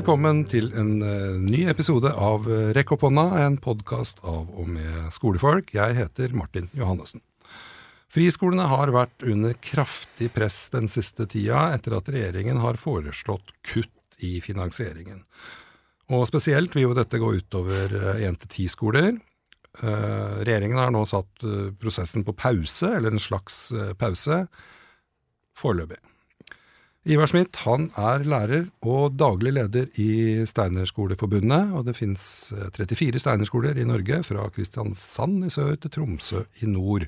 Velkommen 0.00 0.46
til 0.48 0.70
en 0.80 1.02
eh, 1.04 1.34
ny 1.36 1.58
episode 1.68 2.08
av 2.08 2.46
eh, 2.48 2.70
Rekk 2.72 2.94
opp 2.94 3.02
hånda, 3.04 3.24
en 3.42 3.58
podkast 3.60 4.22
av 4.24 4.46
og 4.48 4.70
med 4.72 5.10
skolefolk. 5.12 5.74
Jeg 5.76 5.92
heter 5.98 6.32
Martin 6.32 6.70
Johannessen. 6.72 7.20
Friskolene 8.08 8.64
har 8.70 8.94
vært 8.96 9.26
under 9.28 9.52
kraftig 9.60 10.30
press 10.32 10.56
den 10.72 10.88
siste 10.88 11.26
tida 11.28 11.66
etter 11.74 11.98
at 11.98 12.08
regjeringen 12.08 12.62
har 12.64 12.80
foreslått 12.80 13.52
kutt 13.60 14.16
i 14.24 14.38
finansieringen. 14.40 15.20
Og 16.16 16.24
spesielt 16.32 16.72
vil 16.72 16.88
jo 16.88 16.96
dette 16.96 17.20
gå 17.20 17.34
utover 17.36 17.92
én 18.24 18.40
til 18.40 18.54
ti 18.56 18.70
skoler. 18.72 19.18
Eh, 19.84 20.36
regjeringen 20.48 20.80
har 20.80 20.96
nå 20.96 21.04
satt 21.12 21.44
prosessen 21.76 22.24
på 22.24 22.38
pause, 22.40 22.88
eller 22.88 23.12
en 23.12 23.20
slags 23.20 23.66
pause, 24.00 24.46
foreløpig. 25.60 26.00
Ivar 27.08 27.30
Smith 27.30 27.62
han 27.64 27.86
er 27.96 28.26
lærer 28.28 28.66
og 28.84 29.14
daglig 29.16 29.54
leder 29.56 29.86
i 29.96 30.44
Steinerskoleforbundet, 30.44 31.70
og 31.72 31.86
det 31.86 31.94
finnes 31.96 32.24
34 32.76 33.22
Steinerskoler 33.22 33.78
i 33.80 33.86
Norge, 33.88 34.18
fra 34.26 34.44
Kristiansand 34.52 35.46
i 35.46 35.48
sør 35.48 35.78
til 35.80 35.94
Tromsø 35.94 36.42
i 36.60 36.68
nord. 36.68 37.06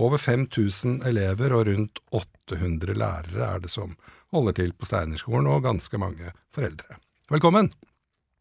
Over 0.00 0.16
5000 0.16 1.04
elever 1.10 1.52
og 1.58 1.68
rundt 1.68 2.00
800 2.08 2.96
lærere 2.96 3.50
er 3.50 3.60
det 3.60 3.72
som 3.74 3.92
holder 4.32 4.56
til 4.56 4.72
på 4.72 4.88
Steinerskolen, 4.88 5.50
og 5.52 5.60
ganske 5.68 6.00
mange 6.00 6.32
foreldre. 6.48 6.96
Velkommen! 7.28 7.68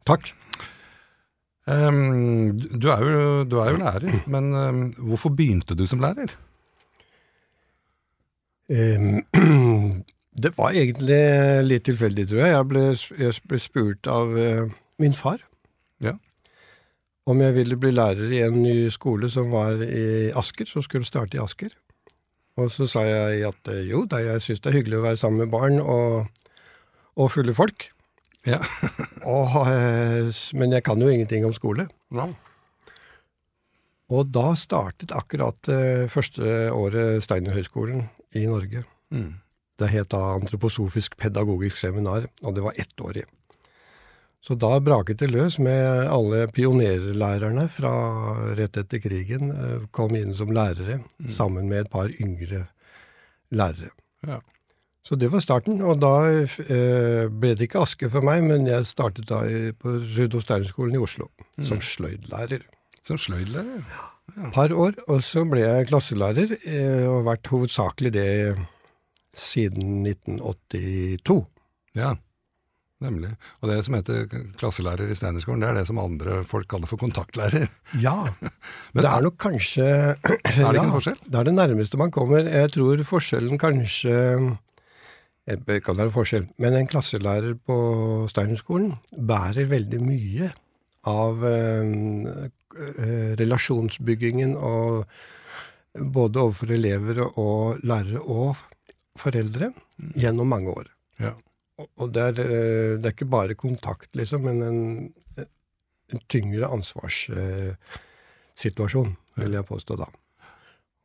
Takk. 0.08 0.32
Um, 1.68 2.56
du, 2.56 2.88
er 2.96 3.04
jo, 3.04 3.44
du, 3.44 3.60
er 3.60 3.76
jo, 3.76 3.84
lærer, 3.84 4.24
men 4.32 4.50
um, 4.56 4.82
hvorfor 5.12 5.36
begynte 5.36 5.76
du 5.76 5.84
som 5.84 6.00
lærer? 6.00 6.32
Um, 8.73 9.20
det 10.34 10.53
var 10.58 10.73
egentlig 10.73 11.22
litt 11.67 11.86
tilfeldig, 11.86 12.26
tror 12.30 12.42
jeg. 12.42 12.53
Jeg 12.53 12.70
ble, 12.70 12.84
jeg 13.22 13.42
ble 13.50 13.59
spurt 13.62 14.09
av 14.09 14.34
uh, 14.34 14.72
min 15.02 15.14
far 15.17 15.44
ja. 16.02 16.16
om 17.30 17.42
jeg 17.44 17.56
ville 17.59 17.78
bli 17.80 17.94
lærer 17.94 18.34
i 18.34 18.42
en 18.45 18.58
ny 18.64 18.89
skole 18.94 19.30
som 19.30 19.52
var 19.54 19.81
i 19.86 20.31
Asker, 20.34 20.70
som 20.70 20.86
skulle 20.86 21.08
starte 21.09 21.38
i 21.38 21.44
Asker. 21.44 21.76
Og 22.58 22.70
så 22.73 22.88
sa 22.89 23.06
jeg 23.06 23.44
at 23.50 23.73
uh, 23.73 23.81
jo 23.86 24.06
da, 24.09 24.23
jeg 24.26 24.45
syns 24.45 24.64
det 24.64 24.72
er 24.72 24.80
hyggelig 24.80 25.02
å 25.02 25.06
være 25.06 25.22
sammen 25.22 25.45
med 25.45 25.54
barn 25.54 25.78
og, 25.81 26.26
og 27.14 27.30
fulle 27.34 27.54
folk. 27.58 27.92
Ja. 28.50 28.58
og, 29.38 29.54
men 30.58 30.73
jeg 30.73 30.84
kan 30.84 31.02
jo 31.02 31.14
ingenting 31.14 31.45
om 31.48 31.54
skole. 31.56 31.86
Ja. 32.14 32.28
Og 34.14 34.34
da 34.34 34.50
startet 34.59 35.14
akkurat 35.16 35.70
første 36.11 36.67
året 36.76 37.23
Steinerhøgskolen 37.23 38.04
i 38.38 38.44
Norge. 38.50 38.84
Mm. 39.16 39.31
Det 39.80 39.90
het 39.90 40.12
da 40.14 40.22
Antroposofisk 40.36 41.18
pedagogisk 41.18 41.80
seminar, 41.82 42.28
og 42.44 42.56
det 42.56 42.66
var 42.66 42.78
ettårig. 42.78 43.26
Så 44.44 44.58
da 44.60 44.76
braket 44.84 45.22
det 45.22 45.30
løs 45.32 45.56
med 45.64 46.10
alle 46.12 46.46
pionerlærerne 46.52 47.70
fra 47.72 47.94
rett 48.58 48.76
etter 48.82 49.00
krigen. 49.00 49.54
Kom 49.96 50.18
inn 50.20 50.36
som 50.36 50.52
lærere, 50.52 51.00
mm. 51.00 51.30
sammen 51.32 51.70
med 51.72 51.86
et 51.86 51.94
par 51.94 52.12
yngre 52.20 52.66
lærere. 53.56 53.94
Ja. 54.28 54.42
Så 55.04 55.16
det 55.20 55.30
var 55.32 55.44
starten, 55.44 55.82
og 55.84 56.00
da 56.00 56.14
eh, 56.32 57.28
ble 57.28 57.54
det 57.56 57.68
ikke 57.68 57.82
Aske 57.84 58.08
for 58.12 58.24
meg, 58.24 58.44
men 58.48 58.68
jeg 58.68 58.88
startet 58.88 59.28
da 59.32 59.42
på 59.80 59.98
Rudolf 60.00 60.46
Steiner-skolen 60.46 60.96
i 60.96 61.02
Oslo 61.04 61.28
mm. 61.58 61.66
som 61.68 61.82
sløydlærer. 61.84 62.64
Som 63.04 63.20
sløydlærer? 63.20 63.84
Ja. 63.84 64.10
Et 64.34 64.54
Par 64.56 64.72
år, 64.72 64.96
og 65.12 65.20
så 65.24 65.44
ble 65.48 65.66
jeg 65.66 65.90
klasselærer, 65.90 66.56
eh, 66.68 67.04
og 67.12 67.26
vært 67.28 67.52
hovedsakelig 67.52 68.14
det 68.16 68.30
siden 69.34 70.06
1982. 70.06 71.39
Ja, 71.98 72.14
nemlig. 73.04 73.33
Og 73.61 73.70
det 73.70 73.80
som 73.86 73.98
heter 73.98 74.27
klasselærer 74.60 75.11
i 75.11 75.17
Steinerskolen, 75.17 75.64
det 75.64 75.71
er 75.71 75.80
det 75.82 75.88
som 75.89 76.02
andre 76.02 76.42
folk 76.48 76.70
kaller 76.71 76.89
for 76.89 77.02
kontaktlærer. 77.02 77.67
Ja, 78.02 78.17
men 78.94 79.02
det 79.02 79.10
er 79.10 79.26
nok 79.26 79.39
kanskje 79.42 79.88
Er 79.88 80.20
det 80.21 80.39
ikke 80.45 80.76
ja, 80.80 80.86
en 80.86 80.95
forskjell? 80.95 81.20
Det 81.26 81.39
er 81.42 81.49
det 81.49 81.55
nærmeste 81.58 82.02
man 82.02 82.14
kommer. 82.14 82.45
Jeg 82.45 82.76
tror 82.76 83.08
forskjellen 83.08 83.61
kanskje 83.61 84.16
det 85.44 85.82
kan 85.83 85.98
være 86.00 86.11
forskjell, 86.14 86.45
men 86.64 86.76
en 86.77 86.88
klasselærer 86.88 87.58
på 87.67 87.76
Steinerskolen 88.32 88.94
bærer 89.11 89.67
veldig 89.67 90.00
mye 90.00 90.48
av 91.11 91.44
eh, 91.44 92.45
relasjonsbyggingen 93.42 94.55
og 94.55 95.04
både 95.94 96.39
overfor 96.42 96.71
elever 96.73 97.20
og 97.27 97.83
lærere 97.83 98.23
og 98.23 98.55
foreldre 99.20 99.74
gjennom 100.20 100.48
mange 100.50 100.70
år. 100.74 100.88
Ja. 101.22 101.32
Og 101.82 102.14
det 102.14 102.22
er, 102.22 102.32
det 102.38 103.06
er, 103.06 103.14
ikke 103.14 103.34
bare 103.34 103.56
kontakt, 103.58 104.16
liksom, 104.16 104.42
men 104.48 104.62
en, 104.64 105.14
en 106.14 106.22
tyngre 106.30 106.68
ansvarssituasjon, 106.76 109.12
vil 109.42 109.54
jeg 109.58 109.70
påstå 109.70 109.94
da. 110.00 110.08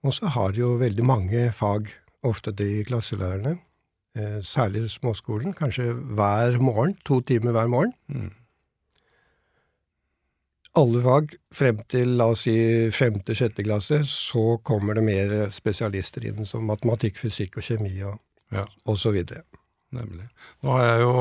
Og 0.07 0.13
så 0.15 0.25
har 0.35 0.49
de 0.53 0.59
jo 0.63 0.81
veldig 0.81 1.05
mange 1.07 1.53
fag, 1.57 1.83
ofte 2.27 2.51
de 2.53 2.85
klasselærerne, 2.87 3.59
særlig 4.43 4.91
småskolen, 4.91 5.53
kanskje 5.57 5.93
hver 5.93 6.59
morgen, 6.63 6.97
to 7.07 7.21
timer 7.21 7.53
hver 7.53 7.67
morgen. 7.71 7.93
Mm. 8.09 8.31
Alle 10.79 11.01
fag 11.03 11.33
frem 11.55 11.79
til 11.91 12.13
la 12.19 12.29
oss 12.31 12.45
si 12.47 12.55
femte-sjette 12.95 13.65
klasse, 13.67 14.03
så 14.07 14.59
kommer 14.63 14.99
det 14.99 15.03
mer 15.07 15.33
spesialister 15.55 16.29
inn, 16.31 16.45
som 16.47 16.67
matematikk, 16.69 17.19
fysikk 17.19 17.59
og 17.59 17.67
kjemi 17.67 17.97
og, 18.07 18.21
ja. 18.55 18.63
og 18.87 18.99
så 19.01 19.11
videre. 19.15 19.43
Nemlig. 19.97 20.27
Nå 20.63 20.75
har 20.77 20.85
jeg 20.85 21.01
jo, 21.01 21.13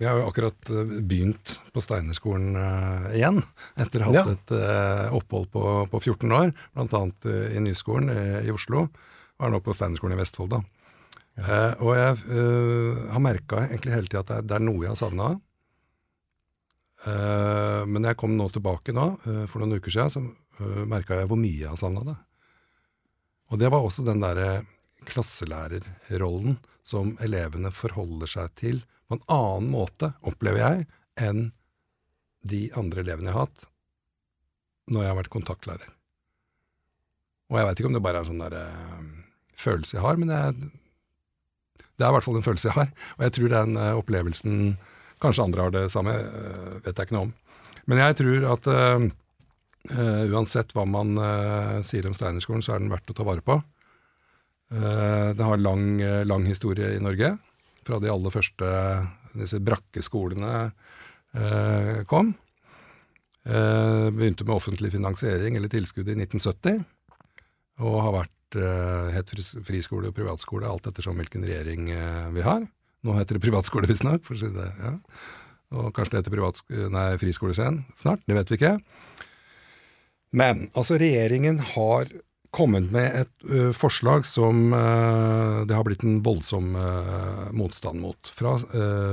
jeg 0.00 0.08
har 0.10 0.18
jo 0.18 0.26
akkurat 0.26 0.70
begynt 1.06 1.52
på 1.70 1.82
Steinerskolen 1.84 2.56
uh, 2.58 3.06
igjen, 3.14 3.38
etter 3.78 4.02
å 4.02 4.08
ha 4.08 4.14
hatt 4.16 4.32
ja. 4.32 4.34
et 4.34 4.54
uh, 4.58 5.16
opphold 5.20 5.46
på, 5.54 5.62
på, 5.92 6.00
14 6.02 6.34
år, 6.40 6.50
bl.a. 6.74 7.02
Uh, 7.22 7.44
i 7.54 7.62
Nyskolen 7.62 8.10
i, 8.10 8.24
i, 8.42 8.50
Oslo, 8.52 8.88
og 9.38 9.46
er 9.46 9.54
nå 9.54 9.62
på 9.62 9.76
Steinerskolen 9.76 10.18
i 10.18 10.20
Vestfold. 10.20 10.56
da. 10.56 10.64
Ja. 11.38 11.58
og 11.78 11.92
jeg 11.94 12.14
har 13.14 13.20
merka 13.22 13.60
egentlig 13.68 13.92
hele 13.94 14.08
tida 14.10 14.24
at 14.24 14.30
det 14.32 14.38
er, 14.40 14.46
det 14.50 14.54
er 14.56 14.64
noe 14.66 14.82
jeg 14.82 14.90
har 14.90 14.98
savna. 14.98 15.28
Uh, 17.06 17.86
men 17.86 18.08
jeg 18.08 18.18
kom 18.18 18.32
nå 18.34 18.48
tilbake 18.50 18.94
nå, 18.94 19.04
uh, 19.22 19.44
for 19.50 19.62
noen 19.62 19.78
uker 19.78 19.92
siden, 19.94 20.10
så 20.10 20.64
uh, 20.64 20.82
merka 20.90 21.14
jeg 21.14 21.28
hvor 21.30 21.38
mye 21.38 21.60
jeg 21.60 21.70
har 21.70 21.78
savna 21.78 22.02
det. 22.08 22.16
Og 23.52 23.60
det 23.62 23.70
var 23.70 23.84
også 23.86 24.04
den 24.06 24.24
derre 24.24 24.64
klasselærerrollen 25.08 26.58
som 26.86 27.14
elevene 27.22 27.70
forholder 27.72 28.30
seg 28.32 28.56
til 28.58 28.82
på 29.08 29.16
en 29.16 29.22
annen 29.30 29.70
måte, 29.72 30.10
opplever 30.26 30.60
jeg, 30.60 30.88
enn 31.22 31.46
de 32.48 32.66
andre 32.78 33.04
elevene 33.04 33.30
jeg 33.30 33.36
har 33.36 33.46
hatt 33.46 33.68
når 34.88 35.04
jeg 35.04 35.10
har 35.12 35.18
vært 35.18 35.32
kontaktlærer. 35.32 35.88
Og 37.48 37.58
jeg 37.58 37.68
veit 37.68 37.80
ikke 37.80 37.88
om 37.88 37.96
det 37.96 38.04
bare 38.04 38.20
er 38.20 38.26
en 38.26 38.30
sånn 38.30 38.44
der, 38.44 38.54
følelse 39.58 39.98
jeg 39.98 40.04
har, 40.04 40.20
men 40.20 40.32
jeg, 40.32 40.68
det 41.98 42.04
er 42.04 42.12
i 42.12 42.14
hvert 42.16 42.24
fall 42.24 42.38
en 42.40 42.46
følelse 42.46 42.70
jeg 42.70 42.76
har. 42.76 42.92
Og 43.16 43.24
jeg 43.26 43.34
tror 43.36 43.52
den 43.54 43.80
opplevelsen 43.98 44.54
Kanskje 45.22 45.44
andre 45.44 45.64
har 45.64 45.74
det 45.74 45.88
samme, 45.92 46.14
uh, 46.14 46.78
vet 46.84 46.94
jeg 46.94 47.08
ikke 47.08 47.16
noe 47.16 47.28
om. 47.28 47.32
Men 47.90 48.02
jeg 48.02 48.18
tror 48.20 48.46
at 48.52 48.68
uh, 48.70 49.06
uh, 49.94 50.22
uansett 50.30 50.74
hva 50.76 50.84
man 50.88 51.18
sier 51.86 52.06
om 52.08 52.16
Steinerskolen, 52.16 52.64
så 52.64 52.76
er 52.76 52.84
den 52.84 52.92
verdt 52.92 53.10
å 53.12 53.18
ta 53.18 53.26
vare 53.26 53.44
på. 53.44 53.60
det 54.68 55.44
har 55.48 55.56
lang, 55.56 55.96
lang 56.28 56.42
historie 56.44 56.90
i 56.92 57.00
Norge. 57.00 57.30
Fra 57.88 57.96
de 57.98 58.10
aller 58.12 58.32
første 58.34 58.66
disse 59.32 59.56
brakkeskolene 59.64 60.68
kom. 62.10 62.34
begynte 64.12 64.44
med 64.44 64.54
offentlig 64.54 64.92
finansiering 64.92 65.56
eller 65.56 65.72
tilskudd 65.72 66.10
i 66.12 66.18
1970. 66.20 66.84
Og 67.80 67.96
har 68.04 68.16
vært 68.18 68.60
het 69.14 69.32
friskole 69.64 70.10
og 70.10 70.18
privatskole 70.20 70.68
alt 70.68 70.92
ettersom 70.92 71.16
hvilken 71.16 71.48
regjering 71.48 71.88
vi 72.36 72.44
har. 72.44 72.68
Nå 73.06 73.18
heter 73.18 73.38
det 73.38 73.44
privatskole, 73.44 73.88
visstnok. 73.90 74.24
For 74.26 74.38
å 74.38 74.40
si 74.40 74.50
det, 74.54 74.70
ja. 74.82 74.94
Og 75.78 75.92
kanskje 75.96 76.16
det 76.16 76.24
heter 76.24 76.88
nei, 76.92 77.10
friskolescenen 77.20 77.82
snart. 77.98 78.24
Det 78.26 78.36
vet 78.38 78.50
vi 78.50 78.58
ikke. 78.58 78.78
Men 80.36 80.68
altså, 80.76 80.96
regjeringen 81.00 81.60
har 81.74 82.08
kommet 82.54 82.88
med 82.92 83.12
et 83.12 83.48
uh, 83.50 83.70
forslag 83.76 84.24
som 84.26 84.72
uh, 84.72 85.64
det 85.68 85.76
har 85.76 85.84
blitt 85.84 86.04
en 86.06 86.20
voldsom 86.24 86.72
uh, 86.76 87.48
motstand 87.52 88.00
mot. 88.00 88.32
Fra 88.32 88.56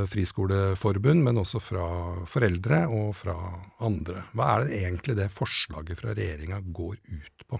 Friskoleforbund, 0.09 1.23
men 1.25 1.41
også 1.41 1.61
fra 1.63 1.85
foreldre 2.29 2.85
og 2.87 3.11
fra 3.19 3.35
andre. 3.83 4.25
Hva 4.35 4.51
er 4.53 4.65
det 4.65 4.81
egentlig 4.83 5.17
det 5.19 5.31
forslaget 5.35 5.99
fra 5.99 6.15
regjeringa 6.15 6.61
går 6.65 6.99
ut 6.99 7.47
på? 7.49 7.59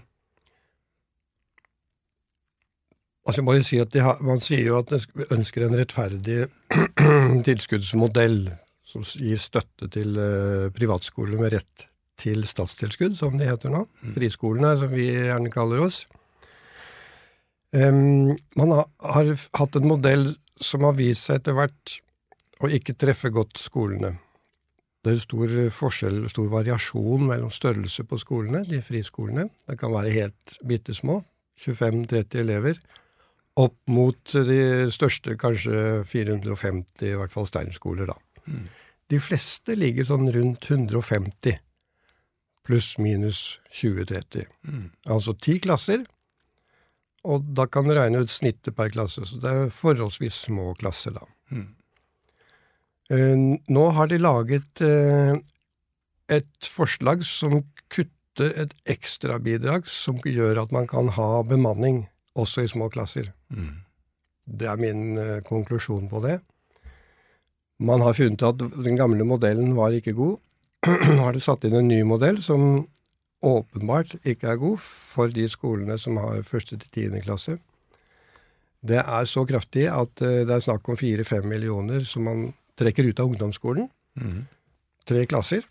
Altså 3.26 3.42
jeg 3.42 3.66
si 3.66 3.80
at 3.82 3.96
har, 3.98 4.20
Man 4.22 4.40
sier 4.40 4.68
jo 4.68 4.78
at 4.78 4.92
man 4.92 5.38
ønsker 5.38 5.66
en 5.66 5.76
rettferdig 5.78 6.46
tilskuddsmodell 7.48 8.46
som 8.86 9.02
gir 9.02 9.40
støtte 9.42 9.88
til 9.90 10.14
uh, 10.14 10.70
privatskoler 10.74 11.40
med 11.40 11.56
rett 11.56 11.88
til 12.16 12.46
statstilskudd, 12.48 13.16
som 13.18 13.34
de 13.36 13.48
heter 13.48 13.72
nå. 13.72 13.82
Mm. 13.84 14.12
Friskolene, 14.14 14.70
som 14.78 14.92
vi 14.94 15.08
gjerne 15.10 15.50
kaller 15.52 15.82
oss. 15.84 16.04
Um, 17.74 18.36
man 18.56 18.72
har, 18.72 18.86
har, 19.02 19.32
hatt 19.58 19.76
en 19.76 19.88
modell 19.90 20.30
som 20.62 20.86
har 20.86 20.94
vist 20.96 21.26
seg 21.26 21.42
etter 21.42 21.56
hvert 21.58 21.98
å 22.62 22.70
ikke 22.72 22.94
treffe 22.96 23.32
godt 23.34 23.58
skolene. 23.60 24.14
Det 25.04 25.12
er 25.12 25.22
stor 25.22 25.50
forskjell, 25.70 26.22
stor 26.32 26.46
variasjon 26.50 27.26
mellom 27.28 27.50
størrelse 27.52 28.06
på 28.08 28.18
skolene, 28.22 28.64
de 28.66 28.80
friskolene. 28.82 29.50
Det 29.66 29.76
kan 29.78 29.92
være 29.94 30.14
helt 30.14 30.56
bitte 30.66 30.96
små, 30.96 31.20
25-30 31.62 32.40
elever, 32.42 32.80
opp 33.56 33.76
mot 33.88 34.32
de 34.46 34.88
største, 34.92 35.36
kanskje 35.40 36.02
450, 36.08 37.06
i 37.08 37.14
hvert 37.16 37.32
fall 37.32 37.48
steinskoler, 37.48 38.10
da. 38.10 38.16
Mm. 38.46 38.66
De 39.12 39.20
fleste 39.22 39.76
ligger 39.78 40.08
sånn 40.08 40.28
rundt 40.34 40.68
150, 40.68 41.56
pluss 42.66 42.90
minus 43.00 43.40
20-30. 43.78 44.44
Mm. 44.66 44.84
Altså 45.14 45.36
ti 45.40 45.56
klasser, 45.62 46.04
og 47.26 47.46
da 47.58 47.66
kan 47.70 47.88
du 47.88 47.94
regne 47.96 48.22
ut 48.22 48.30
snittet 48.30 48.76
per 48.76 48.92
klasse, 48.94 49.24
så 49.26 49.40
det 49.42 49.52
er 49.52 49.72
forholdsvis 49.74 50.44
små 50.50 50.74
klasser, 50.78 51.16
da. 51.16 51.24
Mm. 51.54 51.68
Eh, 53.14 53.36
nå 53.70 53.84
har 53.94 54.10
de 54.10 54.18
laget 54.18 54.82
eh, 54.82 55.36
et 56.34 56.68
forslag 56.68 57.22
som 57.26 57.60
kutter 57.88 58.52
et 58.64 58.72
ekstrabidrag 58.90 59.86
som 59.88 60.18
gjør 60.26 60.64
at 60.64 60.74
man 60.74 60.88
kan 60.90 61.08
ha 61.14 61.28
bemanning 61.46 62.02
også 62.36 62.64
i 62.64 62.70
små 62.70 62.88
klasser. 62.92 63.32
Mm. 63.50 63.82
Det 64.46 64.68
er 64.70 64.80
min 64.80 65.18
uh, 65.18 65.40
konklusjon 65.46 66.08
på 66.10 66.22
det. 66.24 66.40
Man 67.82 68.04
har 68.04 68.16
funnet 68.16 68.44
at 68.46 68.60
den 68.60 68.96
gamle 68.96 69.24
modellen 69.28 69.74
var 69.76 69.96
ikke 69.96 70.16
god. 70.16 70.38
Nå 70.86 71.20
har 71.24 71.34
de 71.34 71.42
satt 71.42 71.66
inn 71.66 71.76
en 71.76 71.88
ny 71.88 72.02
modell 72.06 72.38
som 72.42 72.86
åpenbart 73.46 74.16
ikke 74.24 74.48
er 74.52 74.60
god 74.60 74.78
for 74.80 75.32
de 75.32 75.44
skolene 75.50 75.98
som 76.00 76.16
har 76.22 76.46
første 76.46 76.78
til 76.78 76.92
tiende 76.92 77.20
klasse. 77.24 77.58
Det 78.86 79.00
er 79.02 79.28
så 79.28 79.42
kraftig 79.48 79.88
at 79.90 80.12
det 80.20 80.52
er 80.52 80.62
snakk 80.62 80.88
om 80.88 80.96
fire-fem 80.96 81.44
millioner 81.50 82.04
som 82.06 82.24
man 82.28 82.46
trekker 82.78 83.08
ut 83.08 83.20
av 83.20 83.32
ungdomsskolen. 83.32 83.88
Mm. 84.20 84.44
Tre 85.06 85.24
klasser. 85.28 85.66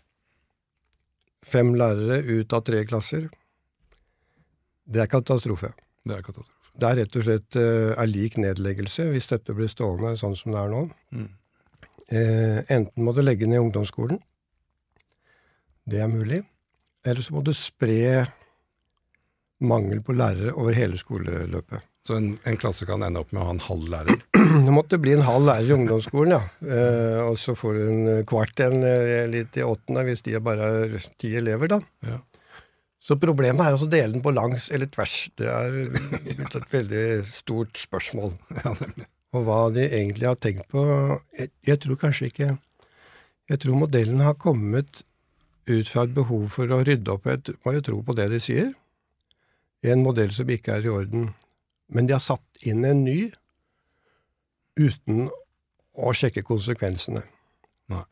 Fem 1.46 1.74
lærere 1.78 2.22
ut 2.26 2.52
av 2.56 2.64
tre 2.66 2.82
klasser. 2.88 3.28
Det 4.86 5.02
er 5.02 5.10
katastrofe. 5.10 5.72
Det 6.06 6.16
er 6.16 6.22
katastrofe. 6.22 6.55
Det 6.76 6.88
er 6.88 6.98
rett 7.00 7.18
og 7.18 7.24
slett 7.24 7.56
uh, 7.56 7.96
er 7.96 8.08
lik 8.10 8.36
nedleggelse 8.40 9.08
hvis 9.12 9.30
dette 9.32 9.54
blir 9.56 9.70
stående 9.72 10.12
sånn 10.20 10.36
som 10.38 10.52
det 10.52 10.62
er 10.62 10.72
nå. 10.72 10.82
Mm. 11.16 11.28
Eh, 12.06 12.58
enten 12.70 13.02
må 13.02 13.14
du 13.16 13.22
legge 13.24 13.48
ned 13.50 13.64
ungdomsskolen. 13.64 14.20
Det 15.86 16.02
er 16.02 16.10
mulig. 16.10 16.42
Eller 17.06 17.22
så 17.22 17.34
må 17.34 17.42
du 17.46 17.52
spre 17.54 18.26
mangel 19.66 20.02
på 20.04 20.14
lærere 20.14 20.54
over 20.54 20.76
hele 20.76 20.98
skoleløpet. 21.00 21.82
Så 22.06 22.20
en, 22.20 22.36
en, 22.46 22.58
klasse 22.60 22.86
kan 22.86 23.02
ende 23.02 23.18
opp 23.18 23.32
med 23.34 23.42
å 23.42 23.48
ha 23.48 23.54
en 23.56 23.64
halv 23.64 23.88
lærer? 23.90 24.20
Det 24.66 24.74
måtte 24.74 24.98
bli 25.02 25.16
en 25.16 25.24
halv 25.26 25.48
lærer 25.48 25.72
i 25.72 25.74
ungdomsskolen, 25.74 26.36
ja. 26.36 26.42
Eh, 26.62 27.18
og 27.24 27.38
så 27.42 27.56
får 27.58 27.74
du 27.74 27.82
en 27.88 28.26
kvart 28.28 28.62
en 28.62 28.86
eh, 28.86 29.26
litt 29.30 29.58
i 29.58 29.64
åttende 29.66 30.04
hvis 30.06 30.22
de 30.26 30.36
er 30.38 30.44
bare 30.44 31.00
ti 31.18 31.32
elever, 31.40 31.72
da. 31.74 31.80
Ja. 32.06 32.20
Så 33.06 33.14
problemet 33.22 33.62
er 33.62 33.76
å 33.76 33.86
dele 33.86 34.16
den 34.16 34.22
på 34.24 34.32
langs 34.34 34.66
eller 34.74 34.88
tvers. 34.90 35.28
Det 35.38 35.46
er 35.46 35.76
et 36.46 36.72
veldig 36.72 37.04
stort 37.28 37.78
spørsmål. 37.78 38.32
Og 39.36 39.44
hva 39.46 39.58
de 39.74 39.84
egentlig 39.84 40.26
har 40.26 40.38
tenkt 40.40 40.66
på 40.72 40.82
jeg, 41.36 41.50
jeg, 41.66 41.78
tror 41.82 41.98
kanskje 42.00 42.30
ikke 42.30 42.46
Jeg 43.50 43.60
tror 43.60 43.78
modellen 43.78 44.22
har 44.24 44.38
kommet 44.40 45.02
ut 45.66 45.88
fra 45.90 46.06
et 46.06 46.14
behov 46.16 46.46
for 46.54 46.72
å 46.72 46.80
rydde 46.86 47.12
opp 47.12 47.26
et 47.30 47.50
Må 47.66 47.74
jo 47.76 47.84
tro 47.84 48.00
på 48.06 48.16
det 48.18 48.30
de 48.32 48.40
sier. 48.42 48.70
En 49.86 50.02
modell 50.02 50.32
som 50.34 50.50
ikke 50.50 50.78
er 50.78 50.86
i 50.86 50.94
orden. 50.94 51.28
Men 51.92 52.08
de 52.08 52.16
har 52.16 52.24
satt 52.24 52.66
inn 52.66 52.82
en 52.86 53.04
ny 53.06 53.28
uten 54.76 55.28
å 55.96 56.14
sjekke 56.16 56.42
konsekvensene. 56.46 57.22
Nei. 57.92 58.06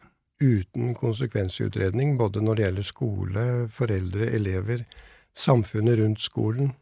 Uten 0.45 0.93
konsekvensutredning, 0.99 2.19
både 2.21 2.41
når 2.45 2.55
det 2.55 2.65
gjelder 2.67 2.87
skole, 2.89 3.45
foreldre, 3.73 4.25
elever, 4.37 4.79
samfunnet 5.35 5.99
rundt 6.03 6.21
skolen. 6.21 6.73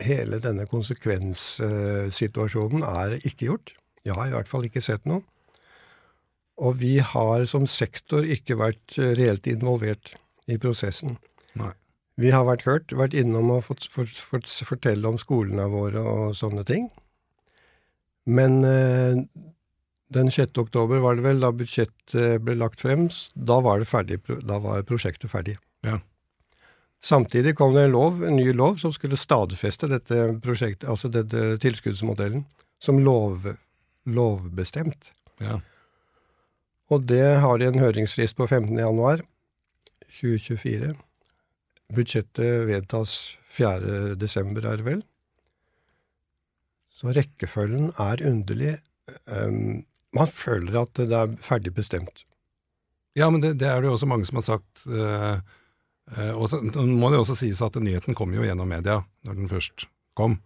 Hele 0.00 0.38
denne 0.40 0.66
konsekvenssituasjonen 0.70 2.82
er 2.86 3.18
ikke 3.18 3.46
gjort. 3.48 3.74
Jeg 4.06 4.14
har 4.16 4.26
i 4.30 4.34
hvert 4.36 4.48
fall 4.48 4.64
ikke 4.68 4.80
sett 4.84 5.04
noe. 5.10 5.22
Og 6.60 6.76
vi 6.80 6.98
har 7.00 7.44
som 7.48 7.66
sektor 7.68 8.24
ikke 8.24 8.56
vært 8.60 8.98
reelt 8.98 9.46
involvert 9.48 10.14
i 10.50 10.58
prosessen. 10.60 11.16
Nei. 11.58 11.72
Vi 12.20 12.32
har 12.34 12.44
vært 12.44 12.66
hørt, 12.68 12.92
vært 12.92 13.14
innom 13.16 13.50
og 13.54 13.64
fått, 13.64 13.86
fått, 13.88 14.12
fått 14.12 14.50
fortelle 14.68 15.08
om 15.08 15.16
skolene 15.20 15.64
våre 15.72 16.02
og 16.04 16.34
sånne 16.36 16.66
ting. 16.68 16.90
Men 18.28 18.60
eh, 18.66 19.16
den 20.10 20.30
6. 20.30 20.58
oktober 20.58 21.02
var 21.04 21.16
det 21.18 21.24
vel, 21.24 21.42
da 21.42 21.52
budsjettet 21.54 22.42
ble 22.44 22.56
lagt 22.58 22.82
frem, 22.82 23.06
da 23.34 23.60
var, 23.62 23.84
ferdig, 23.86 24.20
da 24.46 24.58
var 24.62 24.86
prosjektet 24.88 25.30
ferdig. 25.30 25.56
Ja. 25.86 26.00
Samtidig 27.00 27.54
kom 27.56 27.74
det 27.74 27.86
en 27.86 27.94
lov, 27.94 28.20
en 28.26 28.36
ny 28.36 28.50
lov 28.52 28.76
som 28.82 28.92
skulle 28.92 29.16
stadfeste 29.16 29.88
dette 29.88 30.18
prosjektet, 30.44 30.88
altså 30.90 31.08
dette 31.12 31.54
tilskuddsmodellen, 31.62 32.44
som 32.82 32.98
lov, 33.04 33.46
lovbestemt. 34.04 35.12
Ja. 35.40 35.60
Og 36.90 37.06
det 37.08 37.24
har 37.40 37.60
de 37.60 37.70
en 37.70 37.80
høringsfrist 37.80 38.36
på 38.36 38.48
15. 38.50 38.74
januar 38.76 39.22
2024. 40.18 40.92
Budsjettet 41.94 42.66
vedtas 42.68 43.16
4. 43.50 44.16
desember, 44.18 44.66
er 44.66 44.82
det 44.82 44.86
vel. 44.86 45.04
Så 46.90 47.14
rekkefølgen 47.16 47.94
er 47.96 48.26
underlig. 48.28 48.76
Um, 49.26 49.86
man 50.16 50.30
føler 50.30 50.82
at 50.82 50.98
det 50.98 51.16
er 51.16 51.32
ferdig 51.42 51.72
bestemt. 51.76 52.24
Ja, 53.18 53.30
men 53.30 53.42
det, 53.42 53.56
det 53.60 53.68
er 53.68 53.80
det 53.80 53.90
jo 53.90 53.96
også 53.96 54.08
mange 54.10 54.26
som 54.28 54.38
har 54.40 54.46
sagt. 54.46 54.84
Uh, 54.86 55.40
og 56.34 56.48
så 56.50 56.60
må 56.62 57.10
det 57.12 57.20
også 57.20 57.36
sies 57.38 57.60
at 57.62 57.78
nyheten 57.78 58.16
kom 58.18 58.32
jo 58.34 58.42
gjennom 58.42 58.70
media 58.70 59.00
når 59.26 59.38
den 59.38 59.50
først 59.50 59.86
kom. 60.18 60.40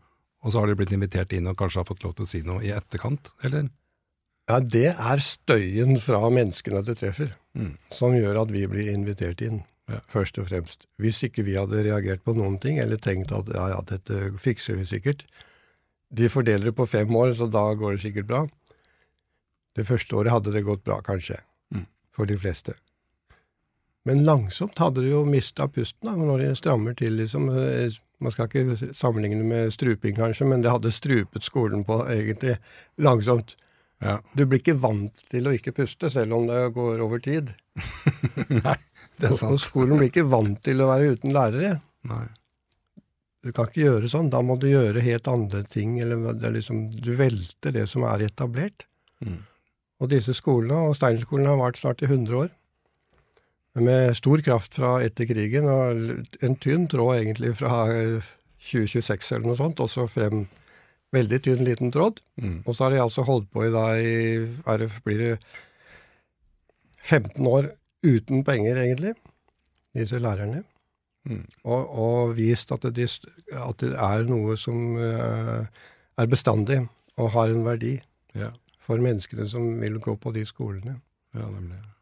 Og 0.44 0.52
så 0.52 0.60
har 0.60 0.68
de 0.68 0.76
blitt 0.76 0.92
invitert 0.92 1.32
inn 1.32 1.48
og 1.48 1.56
kanskje 1.60 1.80
har 1.80 1.88
fått 1.88 2.04
lov 2.04 2.16
til 2.18 2.26
å 2.26 2.28
si 2.28 2.42
noe 2.44 2.60
i 2.64 2.72
etterkant, 2.74 3.30
eller? 3.46 3.70
Ja, 4.50 4.58
det 4.60 4.90
er 4.92 5.22
støyen 5.24 5.96
fra 5.96 6.20
menneskene 6.28 6.82
det 6.84 6.98
treffer, 7.00 7.30
mm. 7.56 7.70
som 7.96 8.12
gjør 8.12 8.42
at 8.42 8.52
vi 8.52 8.66
blir 8.68 8.90
invitert 8.92 9.40
inn 9.44 9.62
ja. 9.88 10.02
først 10.12 10.36
og 10.42 10.50
fremst. 10.50 10.84
Hvis 11.00 11.22
ikke 11.24 11.46
vi 11.46 11.56
hadde 11.56 11.80
reagert 11.86 12.20
på 12.26 12.34
noen 12.36 12.58
ting, 12.60 12.76
eller 12.82 13.00
tenkt 13.00 13.32
at 13.32 13.48
ja, 13.56 13.70
ja, 13.72 13.80
dette 13.88 14.34
fikser 14.40 14.76
vi 14.80 14.88
sikkert 14.88 15.24
De 16.14 16.28
fordeler 16.30 16.68
det 16.68 16.76
på 16.76 16.86
fem 16.86 17.08
år, 17.16 17.32
så 17.34 17.48
da 17.50 17.64
går 17.74 17.96
det 17.96 18.04
sikkert 18.04 18.28
bra. 18.28 18.42
Det 19.74 19.86
første 19.86 20.16
året 20.16 20.34
hadde 20.34 20.54
det 20.54 20.64
gått 20.66 20.84
bra, 20.86 21.00
kanskje, 21.04 21.40
mm. 21.74 21.86
for 22.14 22.30
de 22.30 22.38
fleste. 22.38 22.76
Men 24.04 24.24
langsomt 24.24 24.78
hadde 24.78 25.00
de 25.00 25.14
jo 25.14 25.24
mista 25.26 25.66
pusten 25.72 26.10
da, 26.10 26.14
når 26.18 26.42
de 26.42 26.56
strammer 26.58 26.96
til. 26.98 27.16
liksom. 27.22 27.48
Man 28.20 28.32
skal 28.34 28.50
ikke 28.50 28.92
sammenligne 28.94 29.44
med 29.48 29.72
struping, 29.72 30.16
kanskje, 30.18 30.46
men 30.48 30.64
det 30.64 30.72
hadde 30.72 30.92
strupet 30.92 31.46
skolen 31.46 31.86
på 31.88 32.02
egentlig 32.12 32.58
langsomt. 33.00 33.56
Ja. 34.04 34.18
Du 34.36 34.44
blir 34.44 34.60
ikke 34.60 34.76
vant 34.76 35.24
til 35.30 35.48
å 35.48 35.54
ikke 35.56 35.72
puste, 35.72 36.10
selv 36.12 36.36
om 36.36 36.48
det 36.50 36.60
går 36.76 37.00
over 37.04 37.22
tid. 37.24 37.54
Nei, 38.66 38.76
det 39.16 39.30
er 39.30 39.36
sant. 39.38 39.54
Og 39.54 39.62
skolen 39.62 39.96
blir 39.96 40.12
ikke 40.12 40.26
vant 40.28 40.60
til 40.64 40.84
å 40.84 40.90
være 40.92 41.14
uten 41.16 41.32
lærere. 41.34 41.78
Nei. 42.10 42.26
Du 43.44 43.52
kan 43.52 43.68
ikke 43.68 43.86
gjøre 43.86 44.08
sånn. 44.12 44.28
Da 44.32 44.40
må 44.44 44.56
du 44.60 44.68
gjøre 44.70 45.04
helt 45.04 45.28
andre 45.28 45.62
ting. 45.68 45.98
eller 46.00 46.52
liksom, 46.52 46.86
Du 46.92 47.12
velter 47.16 47.72
det 47.76 47.88
som 47.92 48.04
er 48.08 48.24
etablert. 48.28 48.86
Mm. 49.24 49.42
Og 50.02 50.10
disse 50.10 50.34
skolene, 50.34 50.88
og 50.88 50.96
Steinerskolen 50.98 51.46
har 51.46 51.60
vart 51.60 51.78
snart 51.78 52.02
i 52.02 52.08
100 52.08 52.36
år. 52.36 52.50
Med 53.84 54.14
stor 54.14 54.42
kraft 54.46 54.76
fra 54.78 54.96
etter 55.02 55.26
krigen, 55.26 55.66
og 55.70 56.44
en 56.46 56.58
tynn 56.62 56.88
tråd 56.90 57.20
egentlig 57.20 57.54
fra 57.58 57.86
2026 58.62 59.32
eller 59.34 59.48
noe 59.50 59.58
sånt, 59.58 59.82
også 59.82 60.06
frem 60.10 60.46
Veldig 61.14 61.40
tynn, 61.44 61.62
liten 61.62 61.92
tråd. 61.94 62.18
Mm. 62.42 62.62
Og 62.66 62.74
så 62.74 62.86
har 62.86 62.94
de 62.94 63.02
altså 63.04 63.22
holdt 63.26 63.46
på 63.54 63.66
i 63.66 63.70
da 63.70 63.84
i 64.02 64.14
er 64.42 64.80
det, 64.82 64.90
blir 65.04 65.20
det 65.20 65.34
15 67.04 67.46
år 67.46 67.68
uten 68.04 68.44
penger, 68.44 68.80
egentlig, 68.82 69.14
disse 69.94 70.18
lærerne. 70.18 70.64
Mm. 71.24 71.44
Og, 71.62 71.94
og, 71.94 72.34
vist 72.36 72.72
at 72.74 72.82
det, 72.96 73.06
at 73.54 73.80
det, 73.80 73.92
er 73.94 74.26
noe 74.28 74.58
som 74.60 74.98
uh, 74.98 75.64
er 76.18 76.28
bestandig 76.28 76.82
og 77.16 77.30
har 77.32 77.52
en 77.52 77.64
verdi 77.64 77.94
ja. 78.36 78.50
For 78.84 79.00
menneskene 79.00 79.46
som 79.48 79.66
vil 79.80 79.98
gå 80.02 80.16
på 80.20 80.32
de 80.34 80.44
skolene. 80.48 80.98
Ja, 81.34 81.48